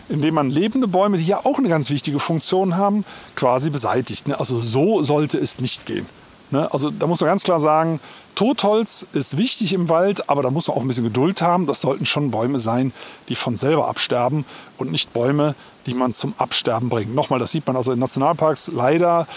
indem 0.10 0.36
man 0.36 0.50
lebende 0.50 0.88
Bäume, 0.88 1.18
die 1.18 1.26
ja 1.26 1.46
auch 1.46 1.58
eine 1.58 1.70
ganz 1.70 1.90
wichtige 1.90 2.20
Funktion 2.20 2.78
haben, 2.78 3.06
quasi 3.36 3.70
beseitigt. 3.70 4.28
Ne? 4.28 4.40
Also 4.40 4.60
so 4.60 5.04
sollte 5.04 5.38
es 5.38 5.60
nicht 5.60 5.86
gehen. 5.86 6.06
Ne? 6.52 6.72
Also 6.72 6.92
da 6.92 7.08
muss 7.08 7.20
man 7.20 7.30
ganz 7.30 7.44
klar 7.44 7.60
sagen, 7.60 8.00
Totholz 8.36 9.06
ist 9.14 9.38
wichtig 9.38 9.74
im 9.74 9.90
Wald, 9.90 10.30
aber 10.30 10.42
da 10.44 10.50
muss 10.50 10.68
man 10.68 10.78
auch 10.78 10.82
ein 10.82 10.88
bisschen 10.88 11.04
Geduld 11.04 11.42
haben. 11.42 11.66
Das 11.66 11.82
sollten 11.82 12.06
schon 12.06 12.32
Bäume 12.32 12.60
sein, 12.60 12.94
die 13.30 13.36
von 13.36 13.56
selber 13.56 13.88
absterben 13.88 14.46
und 14.78 14.92
nicht 14.92 15.14
Bäume, 15.14 15.56
die 15.86 15.94
man 15.94 16.14
zum 16.14 16.34
Absterben 16.38 16.90
bringt. 16.90 17.14
Nochmal, 17.14 17.40
das 17.40 17.52
sieht 17.52 17.68
man 17.68 17.76
also 17.76 17.92
in 17.92 18.00
Nationalparks 18.00 18.72
leider 18.74 19.28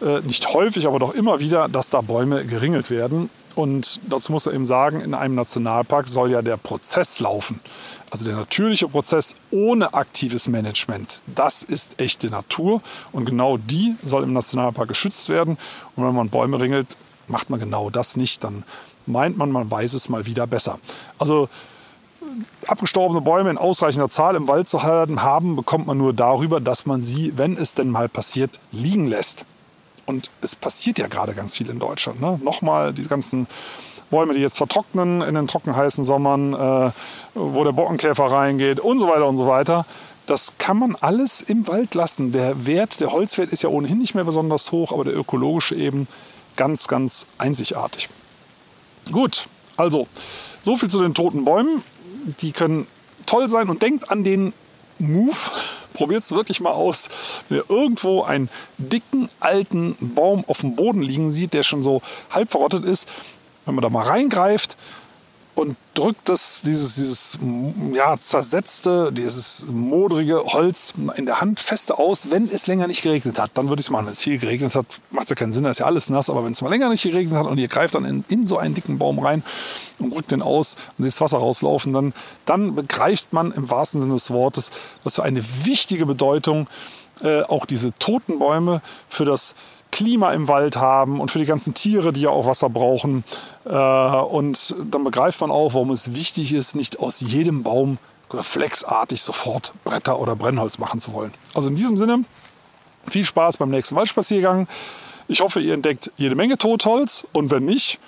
äh, 0.00 0.20
nicht 0.20 0.52
häufig, 0.52 0.86
aber 0.86 0.98
doch 0.98 1.14
immer 1.14 1.40
wieder, 1.40 1.68
dass 1.68 1.90
da 1.90 2.00
Bäume 2.00 2.44
geringelt 2.44 2.90
werden. 2.90 3.30
Und 3.54 4.00
dazu 4.08 4.32
muss 4.32 4.46
man 4.46 4.54
eben 4.54 4.64
sagen, 4.64 5.00
in 5.00 5.12
einem 5.12 5.34
Nationalpark 5.34 6.08
soll 6.08 6.30
ja 6.30 6.40
der 6.40 6.56
Prozess 6.56 7.20
laufen. 7.20 7.60
Also 8.10 8.24
der 8.24 8.34
natürliche 8.34 8.88
Prozess 8.88 9.36
ohne 9.50 9.94
aktives 9.94 10.48
Management. 10.48 11.22
Das 11.26 11.62
ist 11.62 12.00
echte 12.00 12.28
Natur 12.28 12.82
und 13.12 13.24
genau 13.24 13.56
die 13.56 13.94
soll 14.02 14.24
im 14.24 14.32
Nationalpark 14.32 14.88
geschützt 14.88 15.28
werden. 15.28 15.58
Und 15.94 16.06
wenn 16.06 16.14
man 16.14 16.28
Bäume 16.28 16.60
ringelt, 16.60 16.96
macht 17.28 17.50
man 17.50 17.60
genau 17.60 17.88
das 17.88 18.16
nicht. 18.16 18.42
Dann 18.42 18.64
meint 19.06 19.38
man, 19.38 19.52
man 19.52 19.70
weiß 19.70 19.94
es 19.94 20.08
mal 20.08 20.26
wieder 20.26 20.46
besser. 20.48 20.80
Also 21.18 21.48
abgestorbene 22.66 23.20
Bäume 23.20 23.50
in 23.50 23.58
ausreichender 23.58 24.08
Zahl 24.08 24.34
im 24.34 24.48
Wald 24.48 24.68
zu 24.68 24.82
haben, 24.82 25.56
bekommt 25.56 25.86
man 25.86 25.98
nur 25.98 26.12
darüber, 26.12 26.60
dass 26.60 26.86
man 26.86 27.02
sie, 27.02 27.32
wenn 27.36 27.56
es 27.56 27.74
denn 27.74 27.90
mal 27.90 28.08
passiert, 28.08 28.60
liegen 28.72 29.06
lässt. 29.06 29.44
Und 30.06 30.30
es 30.40 30.56
passiert 30.56 30.98
ja 30.98 31.06
gerade 31.06 31.34
ganz 31.34 31.56
viel 31.56 31.70
in 31.70 31.78
Deutschland. 31.78 32.20
Ne? 32.20 32.40
Nochmal 32.42 32.92
die 32.92 33.06
ganzen 33.06 33.46
Bäume, 34.10 34.34
die 34.34 34.40
jetzt 34.40 34.58
vertrocknen 34.58 35.22
in 35.22 35.34
den 35.34 35.46
trockenheißen 35.46 36.04
Sommern, 36.04 36.52
äh, 36.52 36.90
wo 37.34 37.64
der 37.64 37.72
Bockenkäfer 37.72 38.24
reingeht 38.24 38.80
und 38.80 38.98
so 38.98 39.08
weiter 39.08 39.26
und 39.26 39.36
so 39.36 39.46
weiter. 39.46 39.86
Das 40.26 40.54
kann 40.58 40.78
man 40.78 40.96
alles 41.00 41.40
im 41.40 41.66
Wald 41.66 41.94
lassen. 41.94 42.32
Der 42.32 42.66
Wert, 42.66 43.00
der 43.00 43.12
Holzwert 43.12 43.50
ist 43.50 43.62
ja 43.62 43.68
ohnehin 43.68 43.98
nicht 43.98 44.14
mehr 44.14 44.24
besonders 44.24 44.70
hoch, 44.70 44.92
aber 44.92 45.04
der 45.04 45.16
ökologische 45.16 45.74
eben 45.74 46.06
ganz, 46.56 46.88
ganz 46.88 47.26
einzigartig. 47.38 48.08
Gut, 49.10 49.48
also 49.76 50.06
so 50.62 50.76
viel 50.76 50.88
zu 50.88 51.00
den 51.00 51.14
toten 51.14 51.44
Bäumen. 51.44 51.82
Die 52.40 52.52
können 52.52 52.86
toll 53.26 53.48
sein 53.48 53.68
und 53.70 53.82
denkt 53.82 54.10
an 54.10 54.24
den 54.24 54.52
Move 54.98 55.36
probiert 55.94 56.22
es 56.22 56.32
wirklich 56.32 56.60
mal 56.60 56.72
aus. 56.72 57.08
Wenn 57.48 57.58
ihr 57.58 57.64
irgendwo 57.68 58.22
einen 58.22 58.48
dicken 58.78 59.28
alten 59.40 59.96
Baum 60.00 60.44
auf 60.46 60.60
dem 60.60 60.76
Boden 60.76 61.02
liegen 61.02 61.32
sieht, 61.32 61.54
der 61.54 61.62
schon 61.62 61.82
so 61.82 62.02
halb 62.30 62.50
verrottet 62.50 62.84
ist, 62.84 63.08
wenn 63.66 63.74
man 63.74 63.82
da 63.82 63.90
mal 63.90 64.06
reingreift 64.06 64.76
und 65.60 65.76
drückt 65.94 66.28
das, 66.28 66.62
dieses, 66.62 66.94
dieses 66.94 67.38
ja, 67.92 68.16
zersetzte, 68.16 69.12
dieses 69.12 69.66
modrige 69.70 70.42
Holz 70.44 70.94
in 71.16 71.26
der 71.26 71.40
Hand 71.40 71.60
feste 71.60 71.98
aus, 71.98 72.30
wenn 72.30 72.48
es 72.50 72.66
länger 72.66 72.86
nicht 72.86 73.02
geregnet 73.02 73.38
hat. 73.38 73.50
Dann 73.54 73.68
würde 73.68 73.80
ich 73.80 73.86
es 73.86 73.90
machen. 73.90 74.06
Wenn 74.06 74.12
es 74.12 74.20
viel 74.20 74.38
geregnet 74.38 74.74
hat, 74.74 74.86
macht 75.10 75.24
es 75.24 75.30
ja 75.30 75.36
keinen 75.36 75.52
Sinn, 75.52 75.64
da 75.64 75.70
ist 75.70 75.80
ja 75.80 75.86
alles 75.86 76.08
nass. 76.08 76.30
Aber 76.30 76.44
wenn 76.44 76.52
es 76.52 76.62
mal 76.62 76.70
länger 76.70 76.88
nicht 76.88 77.02
geregnet 77.02 77.36
hat 77.38 77.46
und 77.46 77.58
ihr 77.58 77.68
greift 77.68 77.94
dann 77.94 78.04
in, 78.04 78.24
in 78.28 78.46
so 78.46 78.56
einen 78.58 78.74
dicken 78.74 78.98
Baum 78.98 79.18
rein 79.18 79.42
und 79.98 80.14
drückt 80.14 80.30
den 80.30 80.40
aus 80.40 80.76
und 80.96 81.04
seht 81.04 81.12
das 81.12 81.20
Wasser 81.20 81.38
rauslaufen, 81.38 81.92
dann, 81.92 82.14
dann 82.46 82.74
begreift 82.74 83.32
man 83.32 83.52
im 83.52 83.70
wahrsten 83.70 84.00
Sinne 84.00 84.14
des 84.14 84.30
Wortes, 84.30 84.70
was 85.04 85.16
für 85.16 85.24
eine 85.24 85.44
wichtige 85.64 86.06
Bedeutung 86.06 86.68
äh, 87.22 87.42
auch 87.42 87.66
diese 87.66 87.92
toten 87.98 88.38
Bäume 88.38 88.80
für 89.08 89.26
das 89.26 89.54
Klima 89.90 90.32
im 90.32 90.48
Wald 90.48 90.76
haben 90.76 91.20
und 91.20 91.30
für 91.30 91.38
die 91.38 91.46
ganzen 91.46 91.74
Tiere, 91.74 92.12
die 92.12 92.22
ja 92.22 92.30
auch 92.30 92.46
Wasser 92.46 92.68
brauchen. 92.68 93.24
Äh, 93.64 93.70
und 93.70 94.74
dann 94.90 95.04
begreift 95.04 95.40
man 95.40 95.50
auch, 95.50 95.74
warum 95.74 95.90
es 95.90 96.14
wichtig 96.14 96.52
ist, 96.52 96.76
nicht 96.76 97.00
aus 97.00 97.20
jedem 97.20 97.62
Baum 97.62 97.98
reflexartig 98.32 99.22
sofort 99.22 99.72
Bretter 99.84 100.20
oder 100.20 100.36
Brennholz 100.36 100.78
machen 100.78 101.00
zu 101.00 101.12
wollen. 101.12 101.32
Also 101.54 101.68
in 101.68 101.76
diesem 101.76 101.96
Sinne, 101.96 102.24
viel 103.08 103.24
Spaß 103.24 103.56
beim 103.56 103.70
nächsten 103.70 103.96
Waldspaziergang. 103.96 104.68
Ich 105.26 105.40
hoffe, 105.40 105.60
ihr 105.60 105.74
entdeckt 105.74 106.12
jede 106.16 106.34
Menge 106.34 106.58
Totholz 106.58 107.26
und 107.32 107.50
wenn 107.50 107.64
nicht, 107.64 107.98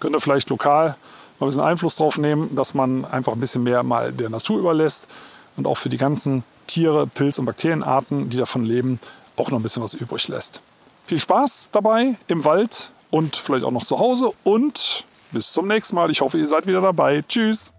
könnt 0.00 0.16
ihr 0.16 0.20
vielleicht 0.20 0.50
lokal 0.50 0.96
mal 1.38 1.46
ein 1.46 1.48
bisschen 1.50 1.62
Einfluss 1.62 1.96
drauf 1.96 2.18
nehmen, 2.18 2.54
dass 2.56 2.74
man 2.74 3.04
einfach 3.04 3.32
ein 3.32 3.40
bisschen 3.40 3.62
mehr 3.62 3.82
mal 3.82 4.12
der 4.12 4.28
Natur 4.28 4.58
überlässt 4.58 5.08
und 5.56 5.66
auch 5.66 5.76
für 5.76 5.88
die 5.88 5.96
ganzen 5.96 6.44
Tiere, 6.66 7.06
Pilz- 7.06 7.38
und 7.38 7.46
Bakterienarten, 7.46 8.28
die 8.28 8.36
davon 8.36 8.64
leben, 8.64 9.00
auch 9.36 9.50
noch 9.50 9.58
ein 9.58 9.62
bisschen 9.62 9.82
was 9.82 9.94
übrig 9.94 10.26
lässt. 10.28 10.62
Viel 11.08 11.20
Spaß 11.20 11.70
dabei 11.72 12.18
im 12.28 12.44
Wald 12.44 12.92
und 13.08 13.34
vielleicht 13.34 13.64
auch 13.64 13.70
noch 13.70 13.86
zu 13.86 13.98
Hause 13.98 14.30
und 14.44 15.06
bis 15.32 15.54
zum 15.54 15.66
nächsten 15.66 15.96
Mal. 15.96 16.10
Ich 16.10 16.20
hoffe, 16.20 16.36
ihr 16.36 16.46
seid 16.46 16.66
wieder 16.66 16.82
dabei. 16.82 17.24
Tschüss. 17.26 17.72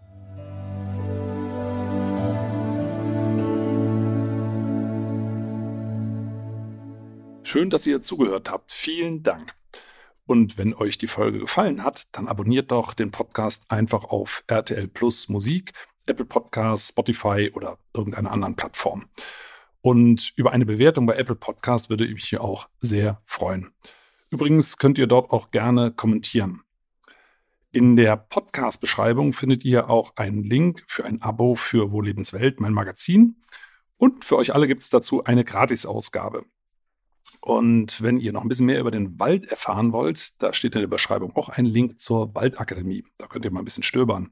Schön, 7.44 7.70
dass 7.70 7.86
ihr 7.86 8.02
zugehört 8.02 8.50
habt. 8.50 8.72
Vielen 8.72 9.22
Dank. 9.22 9.54
Und 10.26 10.58
wenn 10.58 10.74
euch 10.74 10.98
die 10.98 11.06
Folge 11.06 11.38
gefallen 11.38 11.84
hat, 11.84 12.08
dann 12.14 12.28
abonniert 12.28 12.72
doch 12.72 12.96
den 12.96 13.12
Podcast 13.12 13.70
einfach 13.70 14.06
auf 14.06 14.44
RTL 14.48 14.88
Plus 14.88 15.30
Musik, 15.30 15.74
Apple 16.08 16.26
Podcasts, 16.26 16.90
Spotify 16.90 17.52
oder 17.54 17.78
irgendeiner 17.94 18.32
anderen 18.32 18.56
Plattform. 18.56 19.06
Und 19.82 20.34
über 20.36 20.52
eine 20.52 20.66
Bewertung 20.66 21.06
bei 21.06 21.16
Apple 21.16 21.36
Podcast 21.36 21.90
würde 21.90 22.06
ich 22.06 22.14
mich 22.14 22.26
hier 22.26 22.44
auch 22.44 22.70
sehr 22.82 23.22
freuen. 23.26 23.72
Übrigens 24.30 24.78
könnt 24.78 24.98
ihr 24.98 25.08
dort 25.08 25.32
auch 25.32 25.52
gerne 25.52 25.92
kommentieren. 25.92 26.62
In 27.72 27.96
der 27.96 28.18
Podcast-Beschreibung 28.18 29.34
findet 29.34 29.64
ihr 29.64 29.90
auch 29.90 30.16
einen 30.16 30.44
Link 30.44 30.84
für 30.88 31.06
ein 31.06 31.22
Abo 31.22 31.56
für 31.56 31.92
Wo 31.92 32.02
Lebenswelt, 32.02 32.60
mein 32.60 32.74
Magazin. 32.74 33.42
Und 33.98 34.26
für 34.26 34.38
euch 34.38 34.54
alle 34.54 34.68
gibt 34.68 34.82
es 34.82 34.90
dazu 34.90 35.24
eine 35.24 35.44
Gratisausgabe. 35.44 36.46
Und 37.42 38.02
wenn 38.02 38.20
ihr 38.20 38.34
noch 38.34 38.42
ein 38.42 38.50
bisschen 38.50 38.66
mehr 38.66 38.80
über 38.80 38.92
den 38.92 39.20
Wald 39.20 39.46
erfahren 39.46 39.94
wollt, 39.94 40.42
da 40.42 40.52
steht 40.52 40.76
in 40.76 40.82
der 40.82 40.88
Beschreibung 40.88 41.36
auch 41.36 41.50
ein 41.50 41.66
Link 41.66 42.00
zur 42.00 42.34
Waldakademie. 42.36 43.06
Da 43.18 43.28
könnt 43.28 43.46
ihr 43.46 43.52
mal 43.52 43.62
ein 43.62 43.66
bisschen 43.66 43.84
stöbern. 43.84 44.32